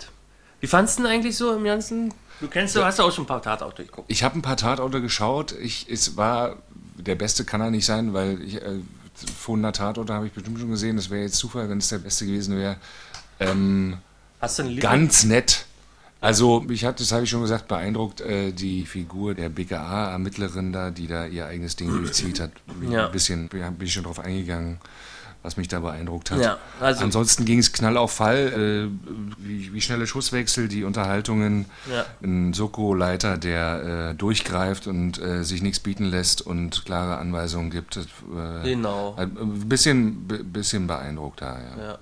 Wie 0.59 0.67
fandst 0.67 0.99
du 0.99 1.03
denn 1.03 1.11
eigentlich 1.11 1.37
so 1.37 1.55
im 1.55 1.63
Ganzen? 1.63 2.13
Du 2.41 2.49
kennst, 2.49 2.75
du 2.75 2.83
hast 2.83 2.99
ja 2.99 3.05
auch 3.05 3.13
schon 3.13 3.23
ein 3.23 3.27
paar 3.27 3.41
Tatorte 3.41 3.85
geguckt. 3.85 4.11
Ich 4.11 4.23
habe 4.23 4.37
ein 4.37 4.41
paar 4.41 4.57
Tatorte 4.57 5.01
geschaut. 5.01 5.53
Ich, 5.53 5.87
es 5.89 6.17
war, 6.17 6.57
der 6.97 7.15
beste 7.15 7.45
kann 7.45 7.61
er 7.61 7.71
nicht 7.71 7.85
sein, 7.85 8.13
weil 8.13 8.41
ich, 8.41 8.55
äh, 8.61 8.79
Funder 9.39 9.71
Tatorte 9.71 10.13
habe 10.13 10.27
ich 10.27 10.33
bestimmt 10.33 10.59
schon 10.59 10.69
gesehen. 10.69 10.97
Das 10.97 11.09
wäre 11.09 11.21
jetzt 11.21 11.37
Zufall, 11.37 11.69
wenn 11.69 11.77
es 11.77 11.87
der 11.87 11.99
beste 11.99 12.25
gewesen 12.25 12.57
wäre. 12.57 12.75
Ähm, 13.39 13.99
Hast 14.41 14.59
du 14.59 14.63
einen 14.63 14.79
ganz 14.81 15.23
nett. 15.23 15.65
Also, 16.19 16.59
mich 16.59 16.83
hat, 16.83 16.99
das 16.99 17.13
habe 17.13 17.23
ich 17.23 17.29
schon 17.29 17.41
gesagt, 17.41 17.69
beeindruckt, 17.69 18.19
äh, 18.19 18.51
die 18.51 18.85
Figur 18.85 19.33
der 19.33 19.47
BKA-Ermittlerin 19.47 20.73
da, 20.73 20.91
die 20.91 21.07
da 21.07 21.25
ihr 21.25 21.45
eigenes 21.45 21.77
Ding 21.77 21.89
durchzieht 21.89 22.41
hat. 22.41 22.51
Ja. 22.89 23.05
Ein 23.05 23.11
bisschen, 23.11 23.47
bin 23.47 23.75
ich 23.79 23.93
schon 23.93 24.03
drauf 24.03 24.19
eingegangen, 24.19 24.79
was 25.47 25.55
mich 25.57 25.69
da 25.69 25.79
beeindruckt 25.79 26.29
hat. 26.31 26.39
Ja, 26.41 26.57
also- 26.81 27.03
Ansonsten 27.05 27.45
ging 27.45 27.57
es 27.59 27.71
knall 27.71 27.95
auf 27.97 28.11
Fall, 28.11 28.89
äh, 28.91 29.09
wie, 29.39 29.73
wie 29.73 29.79
schnelle 29.81 30.05
Schusswechsel, 30.05 30.67
die 30.67 30.83
Unterhaltungen, 30.83 31.65
Ja. 31.89 32.05
ein 32.21 32.53
Soko-Leiter, 32.53 33.37
der 33.37 34.09
äh, 34.11 34.15
durchgreift 34.15 34.87
und 34.87 35.19
äh, 35.21 35.43
sich 35.43 35.61
nichts 35.61 35.79
bieten 35.79 36.03
lässt 36.03 36.41
und 36.41 36.83
klare 36.85 37.17
Anweisungen 37.17 37.71
gibt. 37.71 37.95
Äh, 37.97 38.03
Genau. 38.63 39.15
Ein 39.17 39.67
bisschen, 39.69 40.27
b- 40.27 40.43
bisschen 40.43 40.85
beeindruckt 40.85 41.41
da, 41.41 41.57
ja. 41.57 41.83
Ja. 41.87 41.97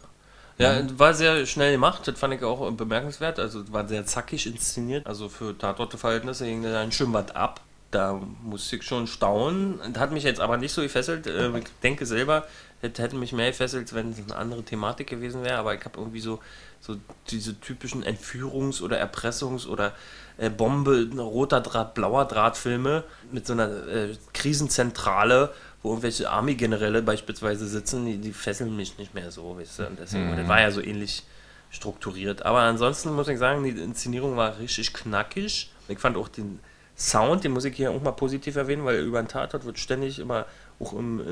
Ja, 0.58 0.82
war 0.98 1.14
sehr 1.14 1.46
schnell 1.46 1.74
gemacht, 1.74 2.08
das 2.08 2.18
fand 2.18 2.34
ich 2.34 2.42
auch 2.44 2.72
bemerkenswert. 2.72 3.40
Also 3.40 3.72
war 3.74 3.86
sehr 3.90 4.06
zackig 4.06 4.48
inszeniert. 4.48 5.06
Also 5.06 5.28
für 5.30 5.56
Tatorte-Verhältnisse 5.58 6.46
ging 6.46 6.64
da 6.64 6.80
ein 6.82 6.92
Schwimmbad 6.94 7.36
ab. 7.36 7.60
Da 7.96 8.20
musste 8.44 8.76
ich 8.76 8.84
schon 8.84 9.08
staunen. 9.08 9.80
Das 9.94 10.02
hat 10.02 10.12
mich 10.12 10.24
jetzt 10.24 10.42
aber 10.42 10.58
nicht 10.58 10.74
so 10.74 10.82
gefesselt. 10.82 11.28
Äh, 11.28 11.58
Ich 11.58 11.64
denke 11.82 12.06
selber, 12.06 12.46
das 12.82 12.92
hätte 13.00 13.16
mich 13.16 13.32
mehr 13.32 13.52
gefesselt, 13.52 13.94
wenn 13.94 14.12
es 14.12 14.18
eine 14.20 14.36
andere 14.36 14.64
Thematik 14.64 15.08
gewesen 15.08 15.44
wäre. 15.46 15.58
Aber 15.58 15.74
ich 15.76 15.86
habe 15.86 15.98
irgendwie 16.00 16.20
so, 16.20 16.40
so 16.82 16.98
diese 17.30 17.58
typischen 17.60 18.04
Entführungs- 18.04 18.82
oder 18.82 19.02
Erpressungs- 19.02 19.66
oder 19.66 19.94
äh, 20.38 20.50
Bombe, 20.50 21.08
roter 21.18 21.62
Draht, 21.62 21.94
blauer 21.94 22.26
Draht-Filme 22.26 23.06
mit 23.32 23.48
so 23.48 23.54
einer 23.54 23.70
äh, 23.88 24.18
Krisenzentrale, 24.34 25.54
wo 25.82 25.90
irgendwelche 25.92 26.30
Army-Generäle 26.30 27.02
beispielsweise 27.02 27.66
sitzen, 27.66 28.06
die, 28.06 28.18
die 28.18 28.34
fesseln 28.34 28.76
mich 28.76 28.98
nicht 28.98 29.14
mehr 29.14 29.32
so, 29.32 29.58
weißt 29.58 29.80
du? 29.80 29.88
Und 29.88 30.00
deswegen, 30.00 30.32
und 30.32 30.38
das 30.38 30.48
war 30.50 30.60
ja 30.60 30.72
so 30.72 30.82
ähnlich 30.82 31.24
strukturiert. 31.72 32.46
Aber 32.46 32.60
ansonsten 32.60 33.14
muss 33.14 33.30
ich 33.30 33.40
sagen, 33.40 33.64
die 33.64 33.70
Inszenierung 33.70 34.36
war 34.36 34.60
richtig 34.60 34.94
knackig. 34.94 35.72
Ich 35.88 36.00
fand 36.00 36.18
auch 36.18 36.28
den 36.28 36.60
Sound, 36.98 37.44
den 37.44 37.52
muss 37.52 37.66
ich 37.66 37.76
hier 37.76 37.92
auch 37.92 38.02
mal 38.02 38.12
positiv 38.12 38.56
erwähnen, 38.56 38.86
weil 38.86 39.00
über 39.00 39.22
den 39.22 39.28
Tatort 39.28 39.66
wird 39.66 39.78
ständig 39.80 40.20
immer 40.20 40.46
auch 40.80 40.94
im, 40.94 41.20
äh, 41.20 41.24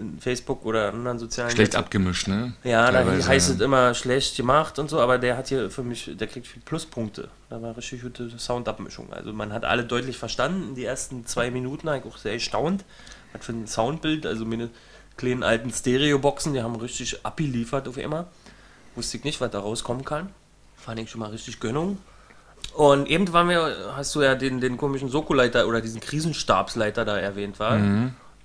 in 0.00 0.18
Facebook 0.20 0.64
oder 0.64 0.92
anderen 0.92 1.18
sozialen 1.18 1.50
Schlecht 1.50 1.72
Netzen. 1.72 1.84
abgemischt, 1.84 2.28
ne? 2.28 2.54
Ja, 2.64 2.90
da 2.90 3.04
heißt 3.04 3.50
es 3.50 3.60
immer 3.60 3.94
schlecht 3.94 4.36
gemacht 4.36 4.78
und 4.78 4.88
so, 4.90 5.00
aber 5.00 5.18
der 5.18 5.36
hat 5.36 5.48
hier 5.48 5.70
für 5.70 5.82
mich, 5.82 6.10
der 6.14 6.26
kriegt 6.26 6.46
viel 6.46 6.62
Pluspunkte. 6.62 7.28
Da 7.50 7.60
war 7.60 7.76
richtig 7.76 8.02
gute 8.02 8.30
Soundabmischung. 8.38 9.12
Also 9.12 9.32
man 9.32 9.52
hat 9.52 9.64
alle 9.64 9.84
deutlich 9.84 10.18
verstanden. 10.18 10.74
Die 10.74 10.84
ersten 10.84 11.26
zwei 11.26 11.50
Minuten 11.50 11.88
habe 11.88 11.98
ich 11.98 12.04
auch 12.04 12.18
sehr 12.18 12.32
erstaunt. 12.32 12.84
Was 13.32 13.44
für 13.44 13.52
ein 13.52 13.66
Soundbild, 13.66 14.26
also 14.26 14.44
meine 14.44 14.70
kleinen 15.16 15.42
alten 15.42 15.70
Stereoboxen, 15.72 16.52
die 16.54 16.62
haben 16.62 16.76
richtig 16.76 17.24
abgeliefert 17.24 17.88
auf 17.88 17.96
immer. 17.96 18.26
Wusste 18.94 19.18
ich 19.18 19.24
nicht, 19.24 19.40
was 19.40 19.50
da 19.50 19.60
rauskommen 19.60 20.04
kann. 20.04 20.30
Fand 20.76 21.00
ich 21.00 21.10
schon 21.10 21.20
mal 21.20 21.30
richtig 21.30 21.60
Gönnung. 21.60 21.98
Und 22.76 23.08
eben 23.08 23.32
waren 23.32 23.48
wir, 23.48 23.94
hast 23.96 24.14
du 24.14 24.22
ja 24.22 24.34
den, 24.34 24.60
den 24.60 24.76
komischen 24.76 25.08
Soko-Leiter 25.08 25.66
oder 25.66 25.80
diesen 25.80 26.00
Krisenstabsleiter 26.00 27.06
da 27.06 27.16
erwähnt, 27.16 27.58
war. 27.58 27.78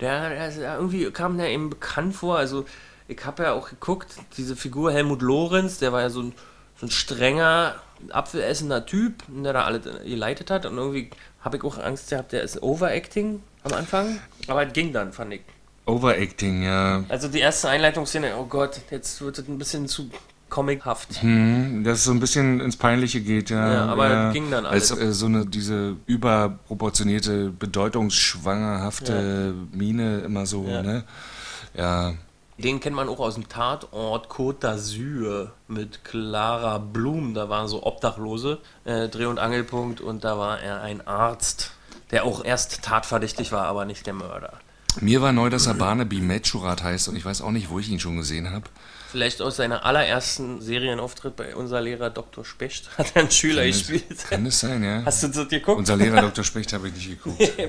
Der, 0.00 0.30
der 0.30 0.48
ist 0.48 0.58
ja 0.58 0.76
irgendwie 0.76 1.10
kam 1.10 1.36
der 1.36 1.50
eben 1.50 1.68
bekannt 1.68 2.16
vor. 2.16 2.38
Also 2.38 2.64
ich 3.08 3.22
habe 3.26 3.42
ja 3.42 3.52
auch 3.52 3.68
geguckt, 3.68 4.14
diese 4.38 4.56
Figur 4.56 4.90
Helmut 4.90 5.20
Lorenz, 5.20 5.78
der 5.78 5.92
war 5.92 6.00
ja 6.00 6.08
so 6.08 6.22
ein, 6.22 6.32
so 6.80 6.86
ein 6.86 6.90
strenger, 6.90 7.74
apfelessender 8.10 8.86
Typ, 8.86 9.22
der 9.28 9.52
da 9.52 9.64
alles 9.64 9.82
geleitet 10.02 10.50
hat. 10.50 10.64
Und 10.64 10.78
irgendwie 10.78 11.10
habe 11.42 11.58
ich 11.58 11.64
auch 11.64 11.78
Angst 11.78 12.08
gehabt, 12.08 12.32
der 12.32 12.42
ist 12.42 12.62
Overacting 12.62 13.42
am 13.64 13.74
Anfang. 13.74 14.18
Aber 14.48 14.66
es 14.66 14.72
ging 14.72 14.94
dann, 14.94 15.12
fand 15.12 15.34
ich. 15.34 15.42
Overacting, 15.84 16.62
ja. 16.62 17.04
Also 17.10 17.28
die 17.28 17.40
erste 17.40 17.68
Einleitungsszene, 17.68 18.36
oh 18.38 18.46
Gott, 18.46 18.80
jetzt 18.90 19.20
wird 19.20 19.38
es 19.38 19.46
ein 19.46 19.58
bisschen 19.58 19.88
zu 19.88 20.08
comichaft. 20.52 21.22
Hm, 21.22 21.82
dass 21.82 21.98
es 21.98 22.04
so 22.04 22.12
ein 22.12 22.20
bisschen 22.20 22.60
ins 22.60 22.76
Peinliche 22.76 23.20
geht, 23.22 23.50
ja. 23.50 23.72
Ja, 23.72 23.84
aber 23.86 24.30
ging 24.32 24.50
dann 24.50 24.66
alles. 24.66 24.92
Als 24.92 25.00
äh, 25.00 25.12
so 25.12 25.26
eine, 25.26 25.46
diese 25.46 25.96
überproportionierte, 26.06 27.50
bedeutungsschwangerhafte 27.58 29.54
Miene 29.72 30.20
immer 30.20 30.46
so, 30.46 30.64
Ja. 30.68 30.82
ne? 30.82 31.04
Ja. 31.74 32.12
Den 32.58 32.80
kennt 32.80 32.94
man 32.94 33.08
auch 33.08 33.18
aus 33.18 33.34
dem 33.34 33.48
Tatort 33.48 34.28
Côte 34.28 34.60
d'Azur 34.60 35.48
mit 35.68 36.04
Clara 36.04 36.78
Blum. 36.78 37.34
Da 37.34 37.48
waren 37.48 37.66
so 37.66 37.84
Obdachlose, 37.84 38.58
äh, 38.84 39.08
Dreh- 39.08 39.24
und 39.26 39.38
Angelpunkt, 39.38 40.00
und 40.00 40.22
da 40.22 40.38
war 40.38 40.60
er 40.60 40.82
ein 40.82 41.04
Arzt, 41.06 41.72
der 42.10 42.24
auch 42.24 42.44
erst 42.44 42.82
tatverdächtig 42.82 43.52
war, 43.52 43.64
aber 43.66 43.84
nicht 43.86 44.06
der 44.06 44.12
Mörder. 44.14 44.52
Mir 45.00 45.22
war 45.22 45.32
neu, 45.32 45.48
dass 45.48 45.66
er 45.66 45.72
Barnaby 45.74 46.20
Medschurat 46.20 46.82
heißt 46.82 47.08
und 47.08 47.16
ich 47.16 47.24
weiß 47.24 47.40
auch 47.40 47.50
nicht, 47.50 47.70
wo 47.70 47.78
ich 47.78 47.88
ihn 47.88 47.98
schon 47.98 48.18
gesehen 48.18 48.50
habe. 48.50 48.64
Vielleicht 49.12 49.42
aus 49.42 49.56
seiner 49.56 49.84
allerersten 49.84 50.62
Serienauftritt 50.62 51.36
bei 51.36 51.54
unser 51.54 51.82
Lehrer 51.82 52.08
Dr. 52.08 52.46
Specht 52.46 52.88
hat 52.96 53.12
er 53.14 53.20
einen 53.20 53.30
Schüler 53.30 53.66
gespielt. 53.66 54.24
Kann 54.30 54.46
es 54.46 54.58
sein, 54.58 54.82
ja? 54.82 55.02
Hast 55.04 55.22
du 55.22 55.28
das 55.28 55.48
geguckt? 55.48 55.80
Unser 55.80 55.96
Lehrer 55.96 56.22
Dr. 56.22 56.42
Specht 56.42 56.72
habe 56.72 56.88
ich 56.88 56.94
nicht 56.94 57.22
geguckt. 57.22 57.38
ja. 57.58 57.66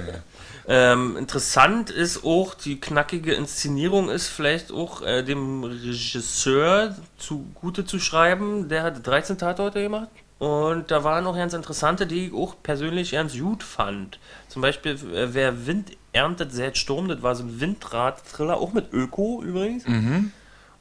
Ähm, 0.70 1.18
interessant 1.18 1.90
ist 1.90 2.24
auch, 2.24 2.54
die 2.54 2.80
knackige 2.80 3.34
Inszenierung 3.34 4.10
ist 4.10 4.30
vielleicht 4.30 4.72
auch 4.72 5.02
äh, 5.02 5.22
dem 5.22 5.66
Regisseur 5.66 6.96
zugute 7.18 7.84
zu 7.84 8.00
schreiben. 8.00 8.70
Der 8.70 8.84
hat 8.84 9.06
13 9.06 9.38
Tatorte 9.38 9.82
gemacht. 9.82 10.08
Und 10.40 10.92
da 10.92 11.04
waren 11.04 11.28
auch 11.28 11.36
ganz 11.36 11.54
interessante, 11.54 12.08
die 12.08 12.28
ich 12.28 12.34
auch 12.34 12.56
persönlich 12.64 13.12
ganz 13.12 13.38
gut 13.38 13.64
fand. 13.64 14.18
Zum 14.48 14.62
Beispiel, 14.62 14.94
äh, 14.94 15.34
wer 15.34 15.68
Wind 15.68 15.92
erntet, 16.14 16.54
sät 16.54 16.78
Sturm. 16.78 17.10
Das 17.10 17.22
war 17.22 17.36
so 17.36 17.44
ein 17.44 17.60
Windrad-Thriller, 17.60 18.56
auch 18.56 18.72
mit 18.72 18.94
Öko 18.94 19.44
übrigens. 19.44 19.84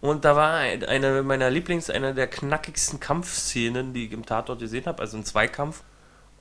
Und 0.03 0.25
da 0.27 0.37
war 0.37 0.55
ein- 0.55 0.85
eine 0.85 1.23
meiner 1.23 1.49
Lieblings-, 1.49 1.89
eine 1.89 2.13
der 2.13 2.27
knackigsten 2.27 3.01
Kampfszenen, 3.01 3.95
die 3.95 4.07
ich 4.07 4.13
im 4.13 4.27
Tatort 4.27 4.59
gesehen 4.59 4.85
habe, 4.87 5.01
also 5.01 5.17
ein 5.17 5.25
Zweikampf. 5.25 5.83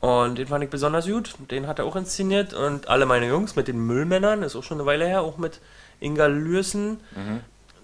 Und 0.01 0.39
den 0.39 0.47
fand 0.47 0.63
ich 0.63 0.69
besonders 0.71 1.05
gut. 1.07 1.35
Den 1.51 1.67
hat 1.67 1.77
er 1.79 1.85
auch 1.85 1.95
inszeniert. 1.95 2.53
Und 2.55 2.87
alle 2.89 3.05
meine 3.05 3.27
Jungs 3.27 3.55
mit 3.55 3.67
den 3.67 3.77
Müllmännern, 3.85 4.41
ist 4.41 4.55
auch 4.55 4.63
schon 4.63 4.79
eine 4.79 4.87
Weile 4.87 5.05
her, 5.05 5.21
auch 5.21 5.37
mit 5.37 5.59
Inga 5.99 6.25
Lürsen. 6.25 6.99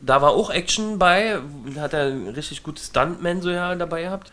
Da 0.01 0.22
war 0.24 0.31
auch 0.31 0.50
Action 0.50 0.98
bei. 0.98 1.39
Hat 1.77 1.93
er 1.93 2.07
ein 2.07 2.27
richtig 2.29 2.63
gutes 2.63 2.88
Stuntman 2.88 3.41
so 3.43 3.51
ja 3.51 3.74
dabei 3.75 4.01
gehabt. 4.01 4.31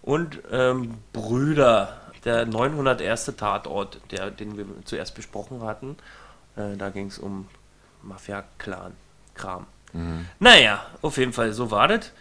Und 0.00 0.38
ähm, 0.50 0.94
Brüder, 1.12 2.00
der 2.24 2.46
901. 2.46 3.34
Tatort, 3.36 4.00
der, 4.12 4.30
den 4.30 4.56
wir 4.56 4.64
zuerst 4.86 5.14
besprochen 5.14 5.62
hatten. 5.62 5.96
Äh, 6.56 6.76
da 6.78 6.88
ging 6.88 7.08
es 7.08 7.18
um 7.18 7.48
Mafia-Clan-Kram. 8.02 9.66
Naja, 10.38 10.84
auf 11.02 11.16
jeden 11.16 11.32
Fall, 11.32 11.52
so 11.52 11.70
war 11.70 11.88
das. 11.88 12.12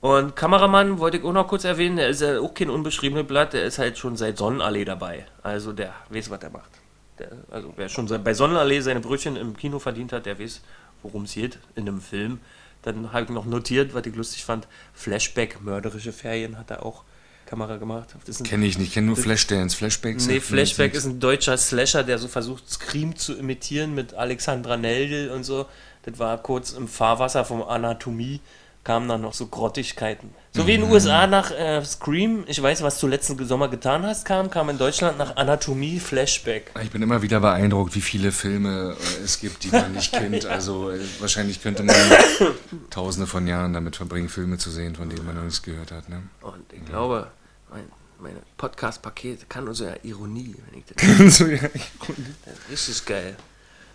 Und 0.00 0.34
Kameramann 0.34 0.98
wollte 0.98 1.18
ich 1.18 1.24
auch 1.24 1.32
noch 1.32 1.46
kurz 1.46 1.64
erwähnen, 1.64 1.96
der 1.96 2.08
ist 2.08 2.22
ja 2.22 2.40
auch 2.40 2.54
kein 2.54 2.70
unbeschriebenes 2.70 3.26
Blatt, 3.26 3.52
der 3.52 3.64
ist 3.64 3.78
halt 3.78 3.98
schon 3.98 4.16
seit 4.16 4.38
Sonnenallee 4.38 4.84
dabei. 4.84 5.26
Also 5.42 5.72
der 5.72 5.92
weiß, 6.08 6.30
was 6.30 6.42
er 6.42 6.50
macht. 6.50 6.70
Der, 7.18 7.32
also 7.50 7.72
wer 7.76 7.88
schon 7.90 8.06
bei 8.24 8.32
Sonnenallee 8.32 8.80
seine 8.80 9.00
Brötchen 9.00 9.36
im 9.36 9.56
Kino 9.56 9.78
verdient 9.78 10.12
hat, 10.12 10.24
der 10.24 10.38
weiß, 10.38 10.62
worum 11.02 11.24
es 11.24 11.34
geht 11.34 11.58
in 11.74 11.86
einem 11.86 12.00
Film. 12.00 12.40
Dann 12.82 13.12
habe 13.12 13.24
ich 13.24 13.30
noch 13.30 13.44
notiert, 13.44 13.92
was 13.92 14.06
ich 14.06 14.14
lustig 14.14 14.42
fand. 14.42 14.66
Flashback, 14.94 15.60
mörderische 15.60 16.12
Ferien 16.12 16.56
hat 16.58 16.70
er 16.70 16.86
auch 16.86 17.04
Kamera 17.50 17.78
gemacht. 17.78 18.14
Kenne 18.44 18.64
ich 18.64 18.78
nicht, 18.78 18.94
kenne 18.94 19.08
nur 19.08 19.16
Flashdance. 19.16 19.76
Flashbacks? 19.76 20.28
Nee, 20.28 20.34
mir 20.34 20.40
Flashback 20.40 20.94
ist 20.94 21.04
ein 21.04 21.18
deutscher 21.18 21.56
Slasher, 21.58 22.04
der 22.04 22.18
so 22.18 22.28
versucht, 22.28 22.70
Scream 22.70 23.16
zu 23.16 23.36
imitieren 23.36 23.92
mit 23.92 24.14
Alexandra 24.14 24.76
Neldl 24.76 25.30
und 25.30 25.42
so. 25.42 25.66
Das 26.04 26.16
war 26.20 26.38
kurz 26.38 26.70
im 26.70 26.86
Fahrwasser 26.86 27.44
vom 27.44 27.64
Anatomie, 27.64 28.38
kamen 28.84 29.08
dann 29.08 29.22
noch 29.22 29.34
so 29.34 29.48
Grottigkeiten. 29.48 30.30
So 30.52 30.68
wie 30.68 30.74
in 30.74 30.82
den 30.82 30.92
USA 30.92 31.26
nach 31.26 31.50
äh, 31.50 31.84
Scream, 31.84 32.44
ich 32.46 32.62
weiß, 32.62 32.82
was 32.82 33.00
du 33.00 33.08
letzten 33.08 33.44
Sommer 33.44 33.66
getan 33.66 34.06
hast, 34.06 34.24
kam, 34.24 34.48
kam 34.48 34.70
in 34.70 34.78
Deutschland 34.78 35.18
nach 35.18 35.34
Anatomie 35.34 35.98
Flashback. 35.98 36.70
Ich 36.80 36.90
bin 36.90 37.02
immer 37.02 37.20
wieder 37.20 37.40
beeindruckt, 37.40 37.96
wie 37.96 38.00
viele 38.00 38.30
Filme 38.30 38.94
äh, 38.96 39.24
es 39.24 39.40
gibt, 39.40 39.64
die 39.64 39.70
man 39.70 39.92
nicht 39.92 40.12
kennt. 40.12 40.46
Also 40.46 40.90
äh, 40.90 41.00
wahrscheinlich 41.18 41.60
könnte 41.60 41.82
man 41.82 41.96
tausende 42.90 43.26
von 43.26 43.48
Jahren 43.48 43.72
damit 43.72 43.96
verbringen, 43.96 44.28
Filme 44.28 44.56
zu 44.56 44.70
sehen, 44.70 44.94
von 44.94 45.08
denen 45.10 45.26
man 45.26 45.34
noch 45.34 45.42
nichts 45.42 45.62
gehört 45.62 45.90
hat. 45.90 46.08
Ne? 46.08 46.22
Und 46.42 46.72
ich 46.72 46.84
glaube, 46.84 47.26
mein, 47.70 47.84
mein 48.18 48.36
Podcast-Paket 48.56 49.48
kann 49.48 49.72
ja 49.72 49.94
Ironie, 50.02 50.56
wenn 50.66 50.80
ich 50.80 50.84
das, 50.86 51.38
so, 51.38 51.46
ja. 51.46 51.58
das 51.58 52.88
ist 52.88 52.88
richtig 52.88 53.06
geil. 53.06 53.36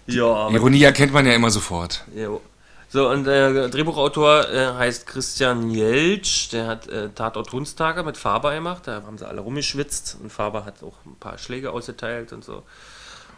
Ja, 0.08 0.50
Ironie 0.50 0.84
erkennt 0.84 1.14
man 1.14 1.26
ja 1.26 1.34
immer 1.34 1.50
sofort. 1.50 2.06
Jo. 2.16 2.42
So, 2.90 3.10
und 3.10 3.26
der 3.26 3.68
Drehbuchautor 3.70 4.48
äh, 4.50 4.74
heißt 4.74 5.08
Christian 5.08 5.70
Jeltsch, 5.72 6.52
der 6.54 6.68
hat 6.68 6.88
äh, 6.88 7.10
Tatort 7.10 7.52
Hundstage 7.52 8.04
mit 8.04 8.16
Faber 8.16 8.54
gemacht, 8.54 8.84
da 8.86 9.02
haben 9.06 9.18
sie 9.18 9.28
alle 9.28 9.42
rumgeschwitzt 9.42 10.18
und 10.22 10.32
Faber 10.32 10.66
hat 10.66 10.84
auch 10.84 10.94
ein 11.06 11.16
paar 11.20 11.38
Schläge 11.38 11.72
ausgeteilt 11.72 12.32
und 12.32 12.46
so. 12.46 12.64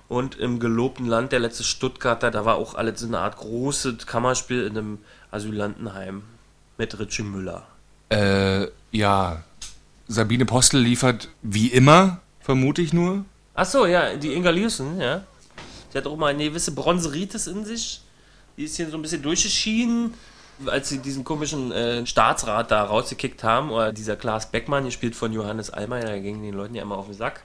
Und 0.10 0.38
im 0.38 0.60
gelobten 0.60 1.06
Land, 1.06 1.32
der 1.32 1.40
letzte 1.40 1.64
Stuttgarter, 1.64 2.30
da 2.30 2.46
war 2.46 2.56
auch 2.56 2.76
alles 2.76 3.00
so 3.00 3.08
eine 3.08 3.20
Art 3.20 3.38
großes 3.38 4.06
Kammerspiel 4.06 4.64
in 4.64 4.78
einem 4.78 5.00
Asylantenheim 5.32 6.24
mit 6.78 7.00
Richie 7.00 7.24
Müller. 7.24 7.68
Äh, 8.10 8.68
ja. 8.92 9.44
Sabine 10.08 10.46
Postel 10.46 10.82
liefert 10.82 11.30
wie 11.42 11.68
immer, 11.68 12.22
vermute 12.40 12.82
ich 12.82 12.94
nur. 12.94 13.26
Ach 13.54 13.66
so, 13.66 13.86
ja, 13.86 14.16
die 14.16 14.34
Inga 14.34 14.52
Liusen, 14.52 15.00
ja. 15.02 15.24
Sie 15.92 15.98
hat 15.98 16.08
auch 16.08 16.16
mal 16.16 16.28
eine 16.28 16.46
gewisse 16.46 16.72
Bronzeritis 16.72 17.48
in 17.48 17.66
sich. 17.66 18.02
Die 18.56 18.64
ist 18.64 18.78
hier 18.78 18.90
so 18.90 18.98
ein 18.98 19.02
bisschen 19.02 19.22
durchgeschieden, 19.22 20.14
als 20.66 20.90
sie 20.90 21.00
diesen 21.00 21.24
komischen 21.24 21.72
äh, 21.72 22.06
Staatsrat 22.06 22.72
da 22.72 22.84
rausgekickt 22.84 23.44
haben. 23.44 23.72
Oder 23.72 23.92
dieser 23.92 24.16
Klaas 24.16 24.50
Beckmann, 24.52 24.86
gespielt 24.86 25.16
von 25.16 25.34
Johannes 25.34 25.70
Allmann, 25.70 26.02
der 26.02 26.20
ging 26.22 26.42
den 26.42 26.54
Leuten 26.54 26.76
ja 26.76 26.84
immer 26.84 26.98
auf 26.98 27.08
den 27.08 27.16
Sack. 27.16 27.44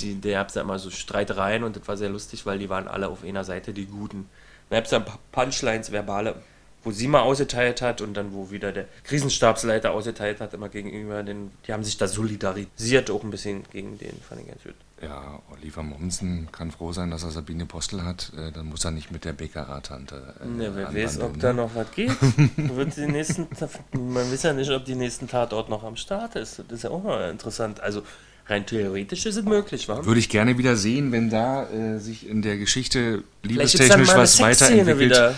Die, 0.00 0.14
der 0.14 0.38
gab 0.38 0.48
es 0.48 0.54
ja 0.54 0.62
immer 0.62 0.78
so 0.78 0.90
Streitereien 0.90 1.62
und 1.62 1.76
das 1.76 1.86
war 1.86 1.96
sehr 1.96 2.08
lustig, 2.08 2.46
weil 2.46 2.58
die 2.58 2.68
waren 2.68 2.88
alle 2.88 3.08
auf 3.08 3.22
einer 3.22 3.44
Seite 3.44 3.72
die 3.72 3.86
Guten. 3.86 4.28
Da 4.70 4.76
gab 4.76 4.86
es 4.86 4.90
ja 4.90 4.98
ein 4.98 5.04
paar 5.04 5.18
Punchlines, 5.30 5.92
verbale, 5.92 6.36
wo 6.84 6.90
sie 6.90 7.08
mal 7.08 7.22
ausgeteilt 7.22 7.82
hat 7.82 8.00
und 8.00 8.14
dann 8.14 8.32
wo 8.32 8.50
wieder 8.50 8.72
der 8.72 8.86
Krisenstabsleiter 9.04 9.92
ausgeteilt 9.92 10.40
hat, 10.40 10.54
immer 10.54 10.68
gegenüber 10.68 11.22
den. 11.22 11.50
Die 11.66 11.72
haben 11.72 11.84
sich 11.84 11.96
da 11.96 12.08
solidarisiert 12.08 13.10
auch 13.10 13.22
ein 13.22 13.30
bisschen 13.30 13.64
gegen 13.70 13.98
den, 13.98 14.20
fand 14.20 14.40
ich 14.40 14.48
ganz 14.48 14.62
gut. 14.62 14.74
Ja, 15.00 15.40
Oliver 15.50 15.82
Mommsen 15.82 16.48
kann 16.52 16.70
froh 16.70 16.92
sein, 16.92 17.10
dass 17.10 17.24
er 17.24 17.30
Sabine 17.30 17.66
Postel 17.66 18.04
hat. 18.04 18.32
Äh, 18.36 18.52
dann 18.52 18.66
muss 18.66 18.84
er 18.84 18.92
nicht 18.92 19.10
mit 19.10 19.24
der 19.24 19.32
Bäckerertante. 19.32 20.34
Äh, 20.40 20.62
Ja, 20.62 20.76
wer 20.76 20.94
weiß, 20.94 21.20
ob 21.20 21.32
ne? 21.32 21.38
da 21.38 21.52
noch 21.52 21.74
was 21.74 21.90
geht. 21.90 22.10
Wird 22.56 22.96
die 22.96 23.06
nächsten, 23.06 23.48
man 23.92 24.30
weiß 24.30 24.44
ja 24.44 24.52
nicht, 24.52 24.70
ob 24.70 24.84
die 24.84 24.94
nächsten 24.94 25.26
Tatort 25.26 25.68
noch 25.68 25.82
am 25.82 25.96
Start 25.96 26.36
ist. 26.36 26.60
Das 26.60 26.66
ist 26.70 26.82
ja 26.84 26.90
auch 26.90 27.02
mal 27.02 27.30
interessant. 27.30 27.80
Also 27.80 28.02
rein 28.46 28.66
theoretisch 28.66 29.26
ist 29.26 29.36
es 29.36 29.44
möglich, 29.44 29.88
wa? 29.88 30.04
Würde 30.04 30.20
ich 30.20 30.28
gerne 30.28 30.58
wieder 30.58 30.76
sehen, 30.76 31.12
wenn 31.12 31.30
da 31.30 31.68
äh, 31.70 31.98
sich 31.98 32.28
in 32.28 32.42
der 32.42 32.58
Geschichte 32.58 33.24
liebestechnisch 33.42 34.08
was 34.08 34.40
weiterentwickelt. 34.40 35.00
wieder. 35.00 35.34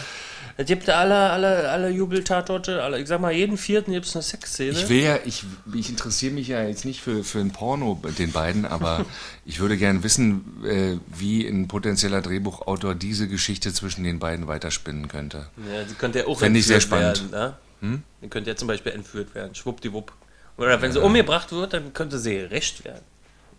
Es 0.57 0.67
gibt 0.67 0.89
alle, 0.89 1.31
alle, 1.31 1.69
alle 1.69 1.89
Jubeltatorte, 1.89 2.81
alle, 2.81 3.01
ich 3.01 3.09
sag 3.09 3.21
mal, 3.21 3.33
jeden 3.33 3.57
vierten 3.57 3.91
gibt 3.91 4.07
es 4.07 4.15
eine 4.15 4.23
Sexszene. 4.23 4.71
Ich 4.71 4.89
will 4.89 5.03
ja, 5.03 5.19
ich, 5.25 5.43
ich 5.75 5.91
interessiere 5.91 6.33
mich 6.33 6.47
ja 6.47 6.63
jetzt 6.63 6.85
nicht 6.85 7.01
für, 7.01 7.25
für 7.25 7.41
ein 7.41 7.51
Porno 7.51 8.01
den 8.19 8.31
beiden, 8.31 8.65
aber 8.65 9.05
ich 9.45 9.59
würde 9.59 9.77
gerne 9.77 10.05
wissen, 10.05 10.63
äh, 10.65 10.97
wie 11.19 11.45
ein 11.45 11.67
potenzieller 11.67 12.23
Drehbuchautor 12.23 12.95
diese 12.95 13.27
Geschichte 13.27 13.73
zwischen 13.73 14.05
den 14.05 14.21
beiden 14.21 14.47
weiterspinnen 14.47 15.09
könnte. 15.09 15.49
ja, 15.69 15.89
sie 15.89 15.95
könnte 15.95 16.21
ja 16.21 16.27
auch 16.29 16.39
Fänd 16.39 16.57
ich 16.57 16.67
sehr 16.67 16.81
spannend. 16.81 17.33
werden. 17.33 17.57
Ne? 17.81 18.03
Die 18.23 18.29
könnte 18.29 18.49
ja 18.49 18.57
zum 18.57 18.69
Beispiel 18.69 18.93
entführt 18.93 19.35
werden, 19.35 19.55
schwuppdiwupp. 19.55 20.13
Oder 20.57 20.81
wenn 20.83 20.93
sie 20.93 21.01
umgebracht 21.01 21.51
wird, 21.53 21.73
dann 21.73 21.93
könnte 21.93 22.19
sie 22.19 22.35
gerecht 22.35 22.85
werden. 22.85 23.03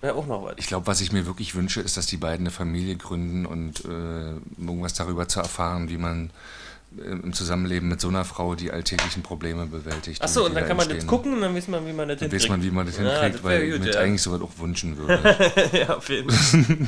wäre 0.01 0.15
auch 0.15 0.27
noch 0.27 0.43
was. 0.43 0.53
Ich 0.57 0.67
glaube, 0.67 0.87
was 0.87 1.01
ich 1.01 1.11
mir 1.11 1.25
wirklich 1.25 1.55
wünsche, 1.55 1.81
ist, 1.81 1.97
dass 1.97 2.05
die 2.07 2.17
beiden 2.17 2.45
eine 2.45 2.51
Familie 2.51 2.95
gründen 2.95 3.45
und 3.45 3.83
äh, 3.85 4.33
irgendwas 4.61 4.93
darüber 4.93 5.27
zu 5.27 5.39
erfahren, 5.41 5.89
wie 5.89 5.97
man 5.97 6.29
äh, 6.97 7.01
im 7.09 7.33
Zusammenleben 7.33 7.89
mit 7.89 7.99
so 7.99 8.07
einer 8.07 8.23
Frau 8.23 8.55
die 8.55 8.71
alltäglichen 8.71 9.23
Probleme 9.23 9.65
bewältigt. 9.65 10.21
Achso, 10.21 10.45
und 10.45 10.53
dann 10.55 10.63
da 10.63 10.67
kann 10.67 10.77
man 10.77 10.87
das 10.87 11.05
gucken 11.05 11.33
und 11.33 11.41
dann 11.41 11.53
weiß 11.55 11.67
man, 11.67 11.85
wie 11.85 11.91
man 11.93 12.07
das 12.07 12.19
Dann 12.19 12.29
hinkriegt. 12.29 12.43
weiß 12.43 12.49
man, 12.49 12.63
wie 12.63 12.71
man 12.71 12.85
das 12.85 12.97
Ja, 12.97 13.03
hinkriegt, 13.03 13.35
das 13.35 13.43
weil 13.43 13.59
wär 13.59 13.67
ich 13.67 13.73
gut, 13.73 13.81
mir 13.83 13.93
ja. 13.93 13.99
eigentlich 13.99 14.21
sowas 14.21 14.41
auch 14.41 14.57
wünschen 14.57 14.97
würde. 14.97 15.49
ja, 15.73 15.97
auf 15.97 16.07
jeden 16.09 16.29
Fall. 16.29 16.87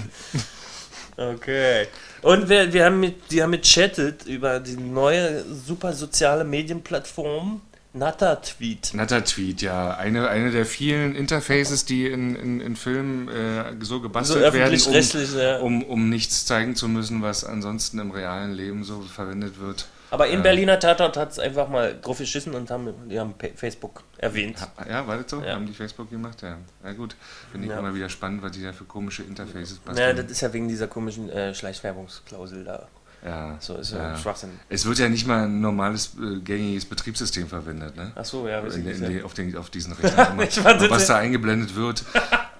okay. 1.33 1.87
Und 2.21 2.49
wir, 2.49 2.71
wir 2.73 2.85
haben 2.85 2.99
mit, 2.99 3.31
die 3.31 3.41
haben 3.43 3.49
mit 3.51 3.63
chattet 3.63 4.25
über 4.25 4.59
die 4.59 4.77
neue 4.77 5.43
super 5.53 5.93
soziale 5.93 6.43
Medienplattform 6.43 7.61
Natter-Tweet. 7.93 8.93
Netter 8.93 9.23
Tweet, 9.23 9.61
ja. 9.61 9.95
Eine, 9.95 10.27
eine 10.29 10.51
der 10.51 10.65
vielen 10.65 11.15
Interfaces, 11.15 11.85
die 11.85 12.07
in, 12.07 12.35
in, 12.35 12.61
in 12.61 12.75
Filmen 12.75 13.27
äh, 13.27 13.73
so 13.79 13.95
So 13.95 14.01
gebastelt 14.01 14.41
werden, 14.41 14.55
öffentlich-rechtlich, 14.55 15.33
ja. 15.35 15.57
um, 15.59 15.83
um, 15.83 15.89
um 15.89 16.09
nichts 16.09 16.45
zeigen 16.45 16.75
zu 16.75 16.87
müssen, 16.87 17.21
was 17.21 17.43
ansonsten 17.43 17.99
im 17.99 18.11
realen 18.11 18.53
Leben 18.53 18.83
so 18.83 19.01
verwendet 19.01 19.59
wird. 19.59 19.87
Aber 20.09 20.27
in 20.27 20.39
äh, 20.39 20.43
Berliner 20.43 20.79
Tatort 20.79 21.17
hat 21.17 21.31
es 21.31 21.39
einfach 21.39 21.67
mal 21.67 21.97
drauf 21.99 22.19
geschissen 22.19 22.53
und 22.53 22.69
haben, 22.71 22.93
die 23.09 23.19
haben 23.19 23.35
Facebook 23.55 24.03
erwähnt. 24.17 24.57
Ja, 24.87 25.05
war 25.07 25.17
das 25.17 25.29
so? 25.29 25.41
Ja. 25.41 25.55
Haben 25.55 25.65
die 25.65 25.73
Facebook 25.73 26.09
gemacht? 26.09 26.41
Ja. 26.41 26.57
Ja 26.83 26.93
gut. 26.93 27.15
Finde 27.51 27.67
ich 27.67 27.73
Ja. 27.73 27.79
immer 27.79 27.93
wieder 27.93 28.09
spannend, 28.09 28.41
was 28.41 28.51
die 28.51 28.63
da 28.63 28.71
für 28.73 28.85
komische 28.85 29.23
Interfaces 29.23 29.79
basteln. 29.79 30.15
das 30.15 30.31
ist 30.31 30.41
ja 30.41 30.53
wegen 30.53 30.67
dieser 30.69 30.87
komischen 30.87 31.29
äh, 31.29 31.53
Schleichwerbungsklausel 31.53 32.63
da. 32.63 32.87
Ja. 33.27 33.57
So 33.59 33.75
ist 33.75 33.91
ja, 33.91 34.17
Schwachsinn. 34.17 34.51
Es 34.69 34.85
wird 34.85 34.99
ja 34.99 35.09
nicht 35.09 35.27
mal 35.27 35.43
ein 35.43 35.61
normales, 35.61 36.11
äh, 36.21 36.39
gängiges 36.39 36.85
Betriebssystem 36.85 37.47
verwendet, 37.47 37.95
ne? 37.95 38.11
Ach 38.15 38.25
so, 38.25 38.47
ja, 38.47 38.59
In, 38.59 38.87
in 38.87 39.09
die, 39.09 39.23
auf, 39.23 39.33
den, 39.33 39.55
auf 39.57 39.69
diesen 39.69 39.93
Rechnern. 39.93 40.37
was 40.89 41.07
da 41.07 41.17
eingeblendet 41.17 41.75
wird, 41.75 42.03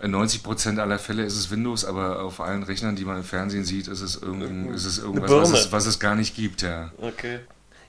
in 0.02 0.16
90% 0.16 0.80
aller 0.80 1.00
Fälle 1.00 1.24
ist 1.24 1.36
es 1.36 1.50
Windows, 1.50 1.86
aber 1.86 2.22
auf 2.22 2.40
allen 2.42 2.64
Rechnern, 2.64 2.96
die 2.96 3.06
man 3.06 3.18
im 3.18 3.24
Fernsehen 3.24 3.66
sieht, 3.66 3.88
ist 3.88 4.02
es, 4.02 4.22
irgend, 4.22 4.74
ist 4.76 4.86
es 4.86 5.00
irgendwas, 5.00 5.32
was 5.32 5.52
es, 5.52 5.72
was 5.72 5.86
es 5.86 6.00
gar 6.00 6.16
nicht 6.16 6.36
gibt, 6.36 6.62
ja. 6.62 6.92
Okay. 7.00 7.40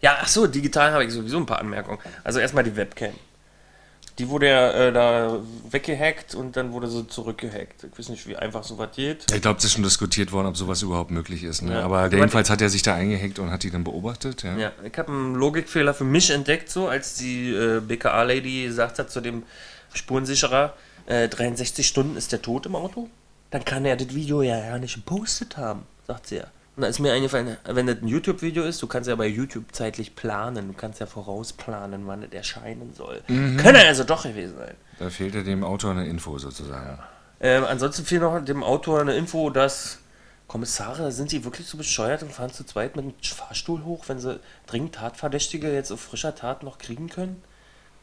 Ja, 0.00 0.18
ach 0.20 0.28
so, 0.28 0.47
digital 0.47 0.92
habe 0.92 1.04
ich 1.04 1.12
sowieso 1.12 1.38
ein 1.38 1.47
paar 1.47 1.58
Anmerkungen. 1.58 1.99
Also 2.23 2.38
erstmal 2.38 2.64
die 2.64 2.76
Webcam. 2.76 3.12
Die 4.18 4.28
wurde 4.28 4.48
ja 4.48 4.70
äh, 4.72 4.92
da 4.92 5.40
weggehackt 5.70 6.34
und 6.34 6.56
dann 6.56 6.72
wurde 6.72 6.88
sie 6.88 7.06
zurückgehackt. 7.06 7.84
Ich 7.84 7.98
weiß 7.98 8.08
nicht, 8.08 8.26
wie 8.26 8.37
einfach 8.37 8.64
sowas 8.64 8.88
geht. 8.96 9.30
Ich 9.32 9.40
glaube, 9.40 9.58
es 9.58 9.64
ist 9.64 9.75
schon 9.75 9.84
diskutiert 9.84 10.32
worden, 10.32 10.48
ob 10.48 10.56
sowas 10.56 10.82
überhaupt 10.82 11.12
möglich 11.12 11.44
ist. 11.44 11.62
Ne? 11.62 11.75
Ja. 11.75 11.82
Aber 11.82 12.12
jedenfalls 12.12 12.50
hat 12.50 12.60
er 12.60 12.68
sich 12.68 12.82
da 12.82 12.94
eingehackt 12.94 13.38
und 13.38 13.50
hat 13.52 13.62
die 13.62 13.70
dann 13.70 13.84
beobachtet. 13.84 14.42
Ja. 14.42 14.56
Ja, 14.56 14.72
ich 14.82 14.98
habe 14.98 15.12
einen 15.12 15.37
Logikfehler 15.37 15.94
für 15.94 16.04
mich 16.04 16.30
entdeckt, 16.30 16.68
so 16.68 16.88
als 16.88 17.14
die 17.14 17.50
äh, 17.50 17.80
BKA-Lady 17.80 18.64
gesagt 18.64 18.98
hat 18.98 19.10
zu 19.10 19.20
dem 19.20 19.44
Spurensicherer, 19.94 20.75
äh, 21.06 21.28
63 21.28 21.87
Stunden 21.87 22.16
ist 22.16 22.32
der 22.32 22.42
tot 22.42 22.66
im 22.66 22.75
Auto. 22.75 23.08
Dann 23.50 23.64
kann 23.64 23.84
er 23.84 23.96
das 23.96 24.14
Video 24.14 24.42
ja 24.42 24.60
gar 24.60 24.78
nicht 24.78 24.94
gepostet 24.94 25.56
haben, 25.56 25.82
sagt 26.06 26.26
sie 26.26 26.37
ja. 26.37 26.48
Und 26.78 26.82
da 26.82 26.88
ist 26.90 27.00
mir 27.00 27.12
eingefallen, 27.12 27.56
wenn 27.64 27.88
das 27.88 27.97
ein 28.02 28.06
YouTube-Video 28.06 28.62
ist, 28.62 28.80
du 28.80 28.87
kannst 28.87 29.08
ja 29.08 29.16
bei 29.16 29.26
YouTube 29.26 29.64
zeitlich 29.73 30.14
planen, 30.14 30.68
du 30.68 30.75
kannst 30.75 31.00
ja 31.00 31.06
vorausplanen, 31.06 32.06
wann 32.06 32.23
es 32.23 32.32
erscheinen 32.32 32.94
soll. 32.94 33.20
Kann 33.26 33.75
er 33.75 33.88
also 33.88 34.04
doch 34.04 34.23
gewesen 34.23 34.56
sein. 34.56 34.76
Da 35.00 35.11
fehlte 35.11 35.42
dem 35.42 35.64
Autor 35.64 35.90
eine 35.90 36.06
Info 36.06 36.38
sozusagen. 36.38 37.00
Ähm, 37.40 37.64
ansonsten 37.64 38.04
fehlt 38.04 38.23
noch 38.23 38.44
dem 38.44 38.62
Autor 38.62 39.00
eine 39.00 39.16
Info, 39.16 39.50
dass 39.50 39.99
Kommissare, 40.47 41.11
sind 41.11 41.30
sie 41.30 41.44
wirklich 41.44 41.66
so 41.66 41.78
bescheuert 41.78 42.23
und 42.23 42.30
fahren 42.30 42.52
zu 42.52 42.62
zweit 42.62 42.94
mit 42.94 43.06
dem 43.06 43.14
Fahrstuhl 43.25 43.82
hoch, 43.82 44.04
wenn 44.06 44.20
sie 44.20 44.38
dringend 44.68 44.94
Tatverdächtige 44.94 45.75
jetzt 45.75 45.90
auf 45.90 46.00
frischer 46.00 46.37
Tat 46.37 46.62
noch 46.62 46.78
kriegen 46.78 47.08
können? 47.08 47.42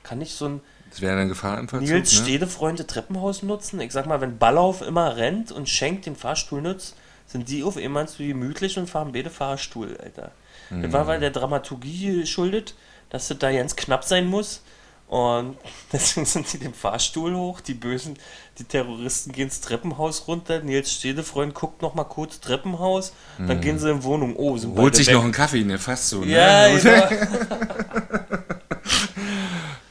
Kann 0.03 0.19
ich 0.19 0.33
so 0.33 0.49
ein 0.49 0.61
Das 0.89 0.99
wäre 0.99 1.17
eine 1.17 1.29
Gefahr 1.29 1.59
im 1.59 1.69
Verzug, 1.69 1.87
Nils 1.87 2.13
ne? 2.13 2.23
Stedefreunde 2.23 2.85
Treppenhaus 2.85 3.41
nutzen? 3.41 3.79
Ich 3.79 3.93
sag 3.93 4.05
mal, 4.05 4.19
wenn 4.19 4.37
Ballauf 4.37 4.81
immer 4.81 5.15
rennt 5.15 5.53
und 5.53 5.69
Schenk 5.69 6.01
den 6.01 6.17
Fahrstuhl 6.17 6.61
nutzt, 6.61 6.97
sind 7.27 7.49
die 7.49 7.63
auf 7.63 7.77
einmal 7.77 8.07
zu 8.07 8.23
gemütlich 8.23 8.77
und 8.77 8.89
fahren 8.89 9.11
beide 9.13 9.29
Fahrstuhl, 9.29 9.97
Alter. 10.01 10.31
Das 10.69 10.91
war 10.91 11.05
weil 11.05 11.19
der 11.19 11.29
Dramaturgie 11.29 12.21
geschuldet, 12.21 12.73
dass 13.09 13.27
das 13.27 13.37
da 13.37 13.51
ganz 13.51 13.75
knapp 13.75 14.03
sein 14.03 14.25
muss. 14.25 14.61
Und 15.07 15.57
deswegen 15.93 16.25
sind 16.25 16.51
die 16.51 16.57
den 16.57 16.73
Fahrstuhl 16.73 17.35
hoch, 17.35 17.61
die 17.61 17.75
Bösen, 17.75 18.17
die 18.57 18.63
Terroristen 18.63 19.31
gehen 19.31 19.45
ins 19.45 19.61
Treppenhaus 19.61 20.27
runter, 20.27 20.61
Nils 20.61 20.91
Stedefreund 20.91 21.53
guckt 21.53 21.83
noch 21.83 21.93
mal 21.93 22.05
kurz 22.05 22.39
Treppenhaus, 22.39 23.13
dann 23.37 23.61
gehen 23.61 23.77
sie 23.77 23.91
in 23.91 24.03
Wohnung. 24.03 24.35
Oh, 24.35 24.57
sind 24.57 24.75
Holt 24.77 24.95
sich 24.95 25.07
weg. 25.07 25.13
noch 25.13 25.23
einen 25.23 25.31
Kaffee, 25.31 25.63
ne? 25.63 25.77
Fast 25.77 26.09
so. 26.09 26.23
Ja, 26.23 26.69
ne? 26.69 26.79
genau. 26.81 28.39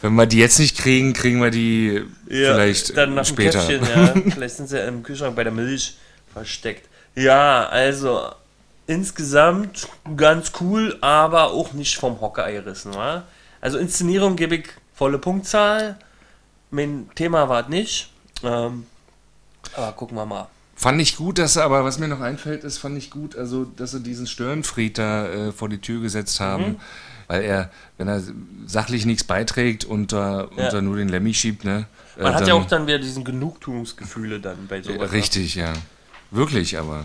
Wenn 0.04 0.14
wir 0.16 0.26
die 0.26 0.38
jetzt 0.38 0.58
nicht 0.58 0.76
kriegen, 0.76 1.14
kriegen 1.14 1.40
wir 1.40 1.50
die 1.50 2.02
Ja, 2.28 2.54
vielleicht 2.54 2.94
dann 2.94 3.14
nach 3.14 3.24
später. 3.24 3.66
Dem 3.66 3.80
Käffchen, 3.80 4.24
ja. 4.26 4.30
Vielleicht 4.34 4.56
sind 4.56 4.68
sie 4.68 4.76
ja 4.76 4.86
im 4.86 5.02
Kühlschrank 5.02 5.34
bei 5.34 5.44
der 5.44 5.52
Milch 5.52 5.96
versteckt. 6.30 6.88
Ja, 7.14 7.66
also 7.68 8.30
insgesamt 8.86 9.88
ganz 10.16 10.52
cool, 10.60 10.98
aber 11.00 11.52
auch 11.52 11.72
nicht 11.72 11.96
vom 11.96 12.20
Hocker 12.20 12.50
gerissen, 12.50 12.94
wa? 12.94 13.22
Also 13.60 13.78
Inszenierung 13.78 14.36
gebe 14.36 14.56
ich 14.56 14.68
volle 14.94 15.18
Punktzahl. 15.18 15.96
Mein 16.70 17.08
Thema 17.14 17.48
war 17.48 17.62
es 17.62 17.68
nicht. 17.68 18.10
Ähm, 18.42 18.86
aber 19.76 19.92
gucken 19.92 20.16
wir 20.16 20.26
mal. 20.26 20.48
Fand 20.76 21.00
ich 21.00 21.16
gut, 21.16 21.38
dass 21.38 21.54
sie, 21.54 21.62
aber 21.62 21.84
was 21.84 21.98
mir 21.98 22.08
noch 22.08 22.20
einfällt, 22.20 22.64
ist, 22.64 22.78
fand 22.78 22.98
ich 22.98 23.10
gut, 23.10 23.36
also, 23.36 23.64
dass 23.64 23.92
sie 23.92 24.00
diesen 24.02 24.26
Störenfried 24.26 24.98
da 24.98 25.26
äh, 25.28 25.52
vor 25.52 25.68
die 25.68 25.78
Tür 25.78 26.00
gesetzt 26.02 26.40
haben. 26.40 26.64
Mhm. 26.66 26.80
Weil 27.28 27.42
er, 27.44 27.70
wenn 27.96 28.08
er 28.08 28.20
sachlich 28.66 29.06
nichts 29.06 29.24
beiträgt 29.24 29.84
und 29.86 30.12
da, 30.12 30.48
Ja. 30.58 30.68
da 30.70 30.82
nur 30.82 30.96
den 30.96 31.08
Lemmy 31.08 31.32
schiebt, 31.32 31.64
ne? 31.64 31.86
äh, 32.18 32.22
Man 32.24 32.34
hat 32.34 32.40
dann- 32.42 32.48
ja 32.48 32.54
auch 32.54 32.66
dann 32.66 32.86
wieder 32.86 32.98
diesen 32.98 33.24
Genugtuungsgefühle 33.24 34.40
dann 34.40 34.66
bei 34.66 34.78
äh, 34.78 34.82
sowas. 34.82 34.98
ne? 35.10 35.12
Richtig, 35.12 35.54
ja. 35.54 35.72
Wirklich, 36.34 36.78
aber. 36.78 37.04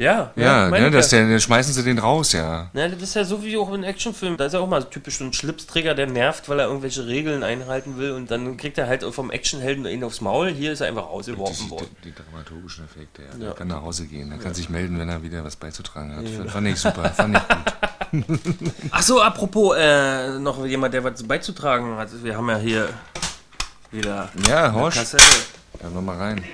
Ja, 0.00 0.30
Ja, 0.36 0.68
meine 0.68 0.90
ne, 0.92 1.00
ich 1.00 1.06
der, 1.08 1.26
dann 1.26 1.40
schmeißen 1.40 1.74
sie 1.74 1.82
den 1.82 1.98
raus, 1.98 2.30
ja. 2.32 2.70
Ja, 2.72 2.86
das 2.86 3.02
ist 3.02 3.14
ja 3.14 3.24
so 3.24 3.42
wie 3.42 3.56
auch 3.56 3.72
in 3.72 3.82
Actionfilmen. 3.82 4.38
Da 4.38 4.46
ist 4.46 4.52
ja 4.52 4.60
auch 4.60 4.68
mal 4.68 4.80
so 4.80 4.86
typisch 4.86 5.18
so 5.18 5.24
ein 5.24 5.32
Schlipsträger, 5.32 5.96
der 5.96 6.06
nervt, 6.06 6.48
weil 6.48 6.60
er 6.60 6.68
irgendwelche 6.68 7.08
Regeln 7.08 7.42
einhalten 7.42 7.98
will 7.98 8.12
und 8.12 8.30
dann 8.30 8.56
kriegt 8.56 8.78
er 8.78 8.86
halt 8.86 9.02
vom 9.02 9.32
Actionhelden 9.32 9.86
ihn 9.86 10.04
aufs 10.04 10.20
Maul. 10.20 10.50
Hier 10.50 10.72
ist 10.72 10.82
er 10.82 10.86
einfach 10.86 11.08
rausgeworfen 11.08 11.68
worden. 11.70 11.88
die, 12.04 12.12
die 12.12 12.14
dramaturgischen 12.14 12.84
Effekte, 12.84 13.22
ja. 13.22 13.44
Ja. 13.44 13.48
Er 13.48 13.54
kann 13.54 13.66
nach 13.66 13.82
Hause 13.82 14.06
gehen, 14.06 14.30
er 14.30 14.38
kann 14.38 14.54
sich 14.54 14.68
melden, 14.68 15.00
wenn 15.00 15.08
er 15.08 15.20
wieder 15.24 15.42
was 15.44 15.56
beizutragen 15.56 16.14
hat. 16.14 16.48
Fand 16.48 16.68
ich 16.68 16.76
super, 16.76 17.10
fand 17.10 17.36
ich 17.36 17.48
gut. 17.48 17.58
Achso, 18.90 19.20
apropos, 19.20 19.76
äh, 19.76 20.38
noch 20.38 20.64
jemand, 20.64 20.94
der 20.94 21.04
was 21.04 21.22
beizutragen 21.22 21.96
hat. 21.96 22.08
Wir 22.22 22.36
haben 22.36 22.48
ja 22.48 22.58
hier 22.58 22.88
wieder 23.90 24.30
Ja, 24.48 24.70
Kassette. 24.90 25.24
ja, 25.82 25.90
noch 25.90 26.02
mal 26.02 26.16
rein. 26.16 26.44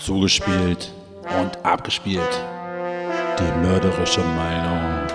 Zugespielt 0.00 0.94
und 1.38 1.62
abgespielt. 1.62 2.44
Die 3.38 3.66
mörderische 3.66 4.22
Meinung. 4.22 5.06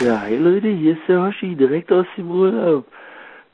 Ja, 0.00 0.20
hey 0.20 0.36
Leute, 0.36 0.68
hier 0.68 0.92
ist 0.92 1.08
der 1.08 1.22
Hoshi, 1.22 1.56
direkt 1.56 1.90
aus 1.90 2.04
dem 2.18 2.30
Urlaub. 2.30 2.84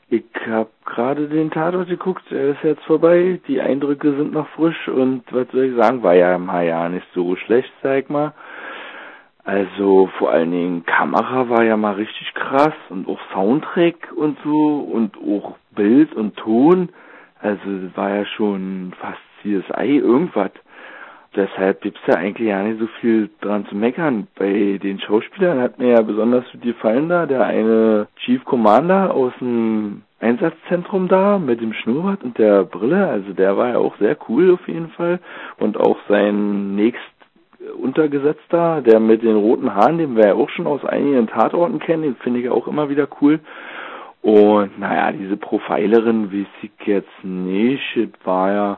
Ich 0.09 0.25
hab 0.45 0.67
gerade 0.85 1.29
den 1.29 1.51
Tatort 1.51 1.87
geguckt, 1.87 2.23
er 2.31 2.49
ist 2.49 2.63
jetzt 2.63 2.83
vorbei, 2.83 3.39
die 3.47 3.61
Eindrücke 3.61 4.13
sind 4.17 4.33
noch 4.33 4.49
frisch 4.49 4.89
und 4.89 5.23
was 5.31 5.47
soll 5.53 5.63
ich 5.63 5.75
sagen, 5.77 6.03
war 6.03 6.13
ja 6.13 6.35
im 6.35 6.47
Jahr 6.47 6.89
nicht 6.89 7.07
so 7.13 7.37
schlecht, 7.37 7.71
sag 7.81 8.09
mal. 8.09 8.33
Also 9.45 10.09
vor 10.17 10.31
allen 10.31 10.51
Dingen 10.51 10.85
Kamera 10.85 11.47
war 11.47 11.63
ja 11.63 11.77
mal 11.77 11.93
richtig 11.93 12.33
krass 12.33 12.73
und 12.89 13.07
auch 13.07 13.19
Soundtrack 13.31 14.11
und 14.13 14.37
so 14.43 14.79
und 14.79 15.15
auch 15.17 15.55
Bild 15.73 16.13
und 16.13 16.35
Ton. 16.35 16.89
Also 17.39 17.61
war 17.95 18.09
ja 18.09 18.25
schon 18.25 18.93
fast 18.99 19.19
CSI 19.45 19.97
irgendwas. 19.97 20.51
Deshalb 21.35 21.81
gibt's 21.81 21.99
da 22.07 22.13
eigentlich 22.15 22.47
ja 22.47 22.63
nicht 22.63 22.79
so 22.79 22.87
viel 23.01 23.29
dran 23.41 23.65
zu 23.65 23.75
meckern. 23.75 24.27
Bei 24.39 24.79
den 24.81 24.99
Schauspielern 24.99 25.59
hat 25.59 25.79
mir 25.79 25.89
ja 25.89 26.01
besonders 26.01 26.49
gut 26.51 26.61
gefallen 26.61 27.09
da, 27.09 27.25
der 27.25 27.45
eine 27.45 28.07
Chief 28.23 28.43
Commander 28.45 29.13
aus 29.13 29.33
dem 29.41 30.03
Einsatzzentrum 30.21 31.09
da 31.09 31.37
mit 31.37 31.59
dem 31.59 31.73
Schnurrbart 31.73 32.23
und 32.23 32.37
der 32.37 32.63
Brille, 32.63 33.07
also 33.07 33.33
der 33.33 33.57
war 33.57 33.69
ja 33.69 33.77
auch 33.77 33.97
sehr 33.97 34.17
cool 34.29 34.53
auf 34.53 34.65
jeden 34.67 34.89
Fall. 34.89 35.19
Und 35.57 35.77
auch 35.77 35.97
sein 36.07 36.75
nächst 36.75 37.01
Untergesetzter, 37.81 38.81
der 38.81 38.99
mit 38.99 39.21
den 39.21 39.35
roten 39.35 39.75
Haaren, 39.75 39.97
den 39.97 40.15
wir 40.15 40.27
ja 40.27 40.33
auch 40.35 40.49
schon 40.49 40.67
aus 40.67 40.85
einigen 40.85 41.27
Tatorten 41.27 41.79
kennen, 41.79 42.03
den 42.03 42.15
finde 42.15 42.39
ich 42.39 42.49
auch 42.49 42.67
immer 42.67 42.89
wieder 42.89 43.07
cool. 43.21 43.39
Und 44.21 44.79
naja, 44.79 45.11
diese 45.11 45.37
Profilerin 45.37 46.31
weiß 46.31 46.47
ich 46.61 46.87
jetzt 46.87 47.23
nicht, 47.23 47.97
es 47.97 48.09
war 48.25 48.51
ja 48.51 48.77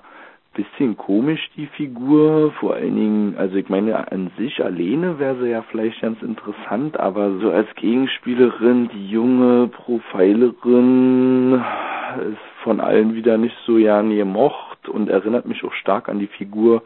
bisschen 0.57 0.97
komisch, 0.97 1.49
die 1.55 1.67
Figur. 1.67 2.51
Vor 2.59 2.73
allen 2.73 2.95
Dingen, 2.95 3.37
also 3.37 3.55
ich 3.55 3.69
meine, 3.69 4.11
an 4.11 4.31
sich 4.37 4.61
alleine 4.63 5.19
wäre 5.19 5.37
sie 5.39 5.49
ja 5.49 5.61
vielleicht 5.61 6.01
ganz 6.01 6.21
interessant, 6.21 6.99
aber 6.99 7.37
so 7.39 7.51
als 7.51 7.73
Gegenspielerin, 7.75 8.89
die 8.89 9.07
junge 9.07 9.67
Profilerin 9.67 11.53
ist 11.53 12.63
von 12.63 12.79
allen 12.81 13.13
wieder 13.13 13.37
nicht 13.37 13.55
so 13.65 13.75
gern 13.75 14.09
gemocht 14.09 14.89
und 14.89 15.09
erinnert 15.09 15.45
mich 15.45 15.63
auch 15.63 15.73
stark 15.73 16.09
an 16.09 16.19
die 16.19 16.27
Figur 16.27 16.81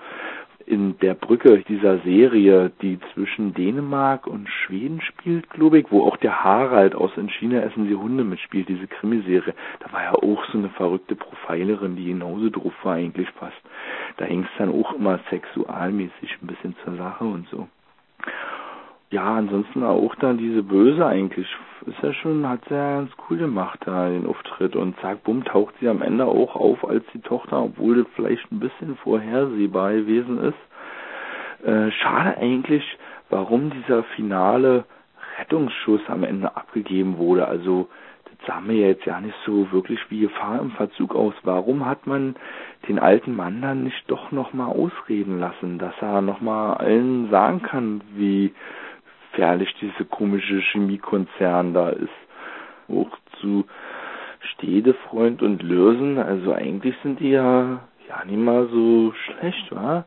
in 0.72 0.98
der 1.00 1.16
Brücke 1.16 1.64
dieser 1.68 2.00
Serie, 2.00 2.72
die 2.82 2.98
zwischen 3.14 3.54
Dänemark 3.54 4.26
und 4.26 4.48
Schweden 4.48 5.02
spielt, 5.02 5.50
glaube 5.50 5.80
ich, 5.80 5.92
wo 5.92 6.08
auch 6.08 6.16
der 6.16 6.46
Harald 6.46 6.96
aus 6.96 7.12
In 7.18 7.28
China 7.28 7.60
essen 7.60 7.90
sie 7.90 7.96
Hunde 7.96 8.24
mitspielt, 8.24 8.70
diese 8.70 8.88
Krimiserie. 8.88 9.54
Da 9.82 9.92
war 9.92 10.04
ja 10.04 10.14
auch 10.14 10.46
so 10.46 10.58
eine 10.58 10.70
verrückte 10.70 11.16
Profilerin, 11.16 11.98
die 11.98 12.06
genauso 12.06 12.50
drauf 12.50 12.74
war 12.84 12.94
eigentlich 12.94 13.30
fast. 13.32 13.62
Da 14.16 14.24
hing 14.24 14.44
es 14.44 14.58
dann 14.58 14.72
auch 14.72 14.94
immer 14.94 15.20
sexualmäßig 15.30 16.38
ein 16.42 16.48
bisschen 16.48 16.76
zur 16.86 16.96
Sache 16.96 17.26
und 17.26 17.50
so. 17.50 17.68
Ja, 19.12 19.36
ansonsten 19.36 19.84
auch 19.84 20.16
dann 20.16 20.38
diese 20.38 20.64
Böse 20.64 21.06
eigentlich. 21.06 21.48
Ist 21.86 22.02
ja 22.02 22.14
schon, 22.14 22.48
hat 22.48 22.62
sie 22.70 22.76
ja 22.76 23.00
ganz 23.00 23.12
cool 23.30 23.38
gemacht 23.38 23.80
da, 23.84 24.08
den 24.08 24.26
Auftritt. 24.26 24.78
Und 24.78 24.98
zack, 25.02 25.24
bumm, 25.24 25.44
taucht 25.44 25.76
sie 25.82 25.90
am 25.90 26.02
Ende 26.02 26.26
auch 26.26 26.56
auf 26.56 26.88
als 26.88 27.04
die 27.14 27.20
Tochter, 27.20 27.62
obwohl 27.62 27.98
das 27.98 28.08
vielleicht 28.16 28.50
ein 28.52 28.62
bisschen 28.62 28.96
vorhersehbar 29.04 29.92
gewesen 29.92 30.40
ist. 30.40 31.68
Äh, 31.68 31.92
schade 31.92 32.38
eigentlich, 32.38 32.84
warum 33.30 33.72
dieser 33.72 34.04
finale 34.16 34.86
Rettungsschuss 35.38 36.02
am 36.08 36.24
Ende 36.24 36.56
abgegeben 36.56 37.18
wurde. 37.18 37.50
Also, 37.50 37.90
das 38.24 38.48
sah 38.48 38.62
mir 38.62 38.88
jetzt 38.88 39.06
ja 39.06 39.20
nicht 39.20 39.36
so 39.46 39.74
wirklich 39.74 40.00
wie 40.10 40.22
Gefahr 40.22 40.62
im 40.62 40.72
Verzug 40.72 41.16
aus. 41.16 41.34
Warum 41.44 41.86
hat 41.86 42.08
man 42.08 42.36
den 42.88 42.98
alten 42.98 43.36
Mann 43.36 43.62
dann 43.62 43.84
nicht 43.84 44.04
doch 44.08 44.32
nochmal 44.32 44.68
ausreden 44.68 45.38
lassen, 45.38 45.80
dass 45.80 45.96
er 46.00 46.22
nochmal 46.22 46.76
allen 46.76 47.30
sagen 47.30 47.62
kann, 47.62 48.02
wie 48.16 48.54
gefährlich 49.32 49.74
diese 49.82 50.06
komische 50.06 50.60
Chemiekonzern 50.60 51.74
da 51.74 51.90
ist. 51.90 52.10
Auch 52.90 53.10
zu 53.40 53.66
Stedefreund 54.54 55.42
und 55.42 55.62
Lürsen, 55.64 56.18
also 56.18 56.54
eigentlich 56.54 56.96
sind 57.04 57.20
die 57.20 57.32
ja, 57.32 57.80
ja 58.08 58.26
nicht 58.26 58.40
mal 58.40 58.68
so 58.68 59.14
schlecht, 59.14 59.74
wa? 59.74 60.06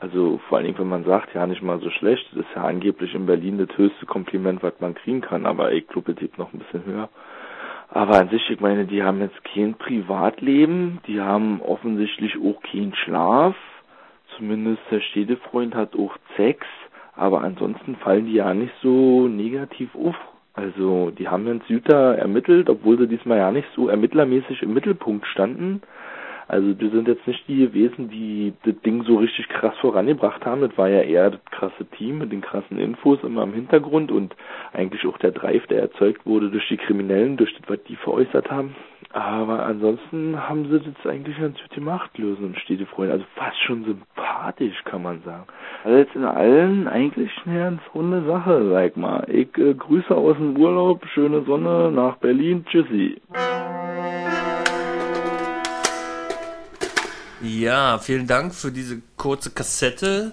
Also 0.00 0.38
vor 0.48 0.58
allen 0.58 0.66
Dingen, 0.66 0.78
wenn 0.78 0.88
man 0.88 1.04
sagt, 1.04 1.34
ja 1.34 1.46
nicht 1.46 1.62
mal 1.62 1.80
so 1.80 1.88
schlecht, 1.88 2.26
das 2.32 2.40
ist 2.40 2.54
ja 2.54 2.64
angeblich 2.64 3.14
in 3.14 3.26
Berlin 3.26 3.58
das 3.58 3.78
höchste 3.78 4.04
Kompliment, 4.06 4.62
was 4.62 4.74
man 4.80 4.94
kriegen 4.94 5.22
kann, 5.22 5.46
aber 5.46 5.72
ich 5.72 5.86
glaube, 5.86 6.12
es 6.12 6.18
geht 6.18 6.36
noch 6.36 6.52
ein 6.52 6.58
bisschen 6.58 6.84
höher. 6.84 7.08
Aber 7.88 8.18
an 8.18 8.28
sich, 8.28 8.50
ich 8.50 8.60
meine, 8.60 8.86
die 8.86 9.02
haben 9.02 9.20
jetzt 9.20 9.42
kein 9.44 9.74
Privatleben, 9.74 11.00
die 11.06 11.20
haben 11.20 11.62
offensichtlich 11.62 12.36
auch 12.36 12.60
keinen 12.62 12.94
Schlaf, 12.94 13.54
zumindest 14.36 14.82
der 14.90 15.00
Städtefreund 15.00 15.74
hat 15.74 15.94
auch 15.96 16.16
Sex, 16.36 16.66
aber 17.16 17.42
ansonsten 17.42 17.96
fallen 17.96 18.26
die 18.26 18.34
ja 18.34 18.54
nicht 18.54 18.74
so 18.82 19.28
negativ 19.28 19.94
auf. 19.94 20.16
Also 20.54 21.10
die 21.10 21.28
haben 21.28 21.46
in 21.48 21.62
Süter 21.66 22.16
ermittelt, 22.16 22.68
obwohl 22.70 22.98
sie 22.98 23.08
diesmal 23.08 23.38
ja 23.38 23.50
nicht 23.50 23.68
so 23.74 23.88
ermittlermäßig 23.88 24.62
im 24.62 24.72
Mittelpunkt 24.72 25.26
standen. 25.26 25.82
Also 26.46 26.74
die 26.74 26.90
sind 26.90 27.08
jetzt 27.08 27.26
nicht 27.26 27.48
die 27.48 27.56
gewesen, 27.56 28.10
die 28.10 28.52
das 28.64 28.74
Ding 28.82 29.02
so 29.04 29.16
richtig 29.16 29.48
krass 29.48 29.74
vorangebracht 29.80 30.44
haben. 30.44 30.60
Das 30.60 30.76
war 30.76 30.88
ja 30.88 31.00
eher 31.00 31.30
das 31.30 31.44
krasse 31.50 31.86
Team 31.96 32.18
mit 32.18 32.32
den 32.32 32.42
krassen 32.42 32.78
Infos 32.78 33.18
immer 33.22 33.42
im 33.42 33.54
Hintergrund 33.54 34.12
und 34.12 34.36
eigentlich 34.72 35.06
auch 35.06 35.18
der 35.18 35.32
Drive, 35.32 35.66
der 35.68 35.80
erzeugt 35.80 36.26
wurde 36.26 36.50
durch 36.50 36.68
die 36.68 36.76
Kriminellen, 36.76 37.36
durch 37.36 37.54
das, 37.54 37.68
was 37.68 37.82
die 37.84 37.96
veräußert 37.96 38.50
haben. 38.50 38.74
Aber 39.14 39.64
ansonsten 39.64 40.36
haben 40.36 40.68
sie 40.68 40.80
das 40.80 41.06
eigentlich 41.06 41.38
ganz 41.38 41.56
gut 41.56 41.70
gemacht, 41.70 42.18
Lösen 42.18 42.46
und 42.46 42.88
Freunde. 42.88 43.12
Also 43.12 43.24
fast 43.36 43.56
schon 43.64 43.84
sympathisch, 43.84 44.74
kann 44.86 45.02
man 45.02 45.22
sagen. 45.22 45.44
Also 45.84 45.98
jetzt 45.98 46.16
in 46.16 46.24
allen 46.24 46.88
eigentlich 46.88 47.30
eine 47.46 47.60
ganz 47.60 47.80
runde 47.94 48.24
Sache, 48.26 48.68
sag 48.72 48.96
mal. 48.96 49.24
Ich 49.30 49.56
äh, 49.56 49.72
grüße 49.74 50.12
aus 50.12 50.36
dem 50.36 50.56
Urlaub, 50.56 51.06
schöne 51.14 51.44
Sonne 51.44 51.92
nach 51.92 52.16
Berlin, 52.16 52.66
tschüssi. 52.68 53.20
Ja, 57.40 57.98
vielen 57.98 58.26
Dank 58.26 58.52
für 58.52 58.72
diese 58.72 59.00
kurze 59.16 59.52
Kassette. 59.52 60.32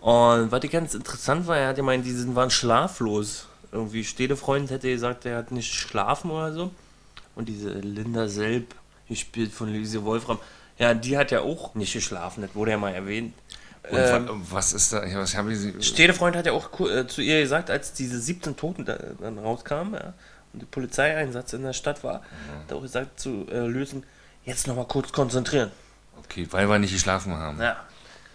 Und 0.00 0.52
was 0.52 0.62
ich 0.62 0.70
ganz 0.70 0.94
interessant 0.94 1.48
war, 1.48 1.56
er 1.56 1.70
hat 1.70 1.76
gemeint, 1.76 2.06
die 2.06 2.36
waren 2.36 2.50
schlaflos. 2.50 3.48
Irgendwie 3.72 4.04
Städtefreund 4.04 4.70
hätte 4.70 4.88
gesagt, 4.88 5.26
er 5.26 5.38
hat 5.38 5.50
nicht 5.50 5.74
schlafen 5.74 6.30
oder 6.30 6.52
so. 6.52 6.70
Und 7.34 7.48
diese 7.48 7.70
Linda 7.70 8.28
Selb, 8.28 8.74
gespielt 9.08 9.52
von 9.52 9.72
Lise 9.72 10.04
Wolfram, 10.04 10.38
ja, 10.78 10.94
die 10.94 11.16
hat 11.16 11.30
ja 11.30 11.40
auch 11.40 11.74
nicht 11.74 11.92
geschlafen, 11.92 12.42
das 12.42 12.54
wurde 12.54 12.72
ja 12.72 12.78
mal 12.78 12.94
erwähnt. 12.94 13.34
Und 13.90 13.98
ähm, 13.98 14.42
was 14.50 14.72
ist 14.72 14.92
da? 14.92 15.02
Was 15.16 15.36
habe 15.36 15.52
ich 15.52 15.86
Städtefreund 15.86 16.36
hat 16.36 16.46
ja 16.46 16.52
auch 16.52 16.68
äh, 16.80 17.06
zu 17.06 17.20
ihr 17.20 17.40
gesagt, 17.40 17.68
als 17.68 17.92
diese 17.92 18.20
17 18.20 18.56
Toten 18.56 18.84
da, 18.84 18.96
dann 19.20 19.38
rauskamen 19.38 19.94
ja, 19.94 20.14
und 20.52 20.62
der 20.62 20.66
Polizeieinsatz 20.66 21.52
in 21.52 21.62
der 21.62 21.72
Stadt 21.72 22.04
war, 22.04 22.20
mhm. 22.20 22.62
hat 22.62 22.72
auch 22.72 22.82
gesagt 22.82 23.18
zu 23.18 23.46
äh, 23.50 23.66
lösen, 23.66 24.04
jetzt 24.44 24.68
nochmal 24.68 24.86
kurz 24.86 25.10
konzentrieren. 25.12 25.72
Okay, 26.24 26.46
weil 26.50 26.68
wir 26.68 26.78
nicht 26.78 26.92
geschlafen 26.92 27.34
haben. 27.34 27.60
Ja. 27.60 27.76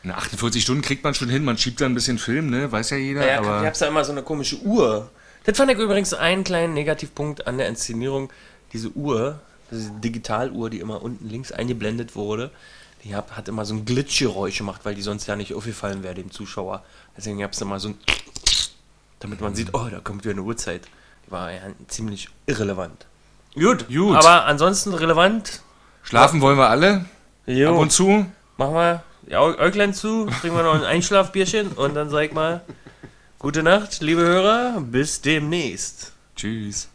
In 0.03 0.11
48 0.11 0.61
Stunden 0.61 0.81
kriegt 0.81 1.03
man 1.03 1.13
schon 1.13 1.29
hin, 1.29 1.43
man 1.45 1.57
schiebt 1.57 1.79
da 1.79 1.85
ein 1.85 1.95
bisschen 1.95 2.17
Film, 2.17 2.49
ne? 2.49 2.71
Weiß 2.71 2.89
ja 2.89 2.97
jeder. 2.97 3.25
Ja, 3.25 3.39
aber 3.39 3.61
ich 3.61 3.67
hab's 3.67 3.79
ja 3.79 3.87
immer 3.87 4.03
so 4.03 4.11
eine 4.11 4.23
komische 4.23 4.57
Uhr. 4.61 5.09
Das 5.45 5.57
fand 5.57 5.71
ich 5.71 5.77
übrigens 5.77 6.13
einen 6.13 6.43
kleinen 6.43 6.73
Negativpunkt 6.73 7.47
an 7.47 7.57
der 7.57 7.67
Inszenierung 7.67 8.31
diese 8.73 8.89
Uhr, 8.91 9.39
diese 9.71 9.91
Digitaluhr, 9.91 10.69
die 10.69 10.79
immer 10.79 11.01
unten 11.01 11.27
links 11.27 11.51
eingeblendet 11.51 12.15
wurde, 12.15 12.51
die 13.03 13.15
hat, 13.15 13.35
hat 13.35 13.47
immer 13.47 13.65
so 13.65 13.73
ein 13.73 13.85
Glitchgeräusch 13.85 14.57
gemacht, 14.57 14.81
weil 14.83 14.95
die 14.95 15.01
sonst 15.01 15.27
ja 15.27 15.35
nicht 15.35 15.53
aufgefallen 15.53 16.03
wäre 16.03 16.15
dem 16.15 16.31
Zuschauer. 16.31 16.83
Deswegen 17.15 17.39
gab 17.39 17.53
es 17.53 17.61
immer 17.61 17.79
so 17.79 17.89
ein 17.89 17.97
damit 19.19 19.41
man 19.41 19.55
sieht, 19.55 19.73
oh, 19.73 19.87
da 19.89 19.99
kommt 19.99 20.23
wieder 20.23 20.33
eine 20.33 20.43
Uhrzeit. 20.43 20.81
Die 21.25 21.31
war 21.31 21.51
ja 21.51 21.61
ziemlich 21.87 22.29
irrelevant. 22.45 23.05
Gut, 23.55 23.87
Gut. 23.87 24.15
aber 24.15 24.45
ansonsten 24.45 24.93
relevant. 24.93 25.61
Schlafen 26.03 26.41
wollen 26.41 26.57
wir 26.57 26.69
alle. 26.69 27.05
Jo. 27.45 27.73
Ab 27.73 27.79
und 27.79 27.91
zu. 27.91 28.25
Machen 28.57 28.73
wir 28.75 29.03
die 29.27 29.35
Äuglein 29.35 29.93
zu, 29.93 30.25
trinken 30.25 30.57
wir 30.57 30.63
noch 30.63 30.75
ein 30.75 30.83
Einschlafbierchen 30.83 31.73
und 31.73 31.95
dann 31.95 32.09
sag 32.09 32.21
ich 32.21 32.33
mal, 32.33 32.61
gute 33.39 33.61
Nacht, 33.61 34.01
liebe 34.01 34.21
Hörer, 34.21 34.81
bis 34.81 35.21
demnächst. 35.21 36.13
Tschüss. 36.35 36.89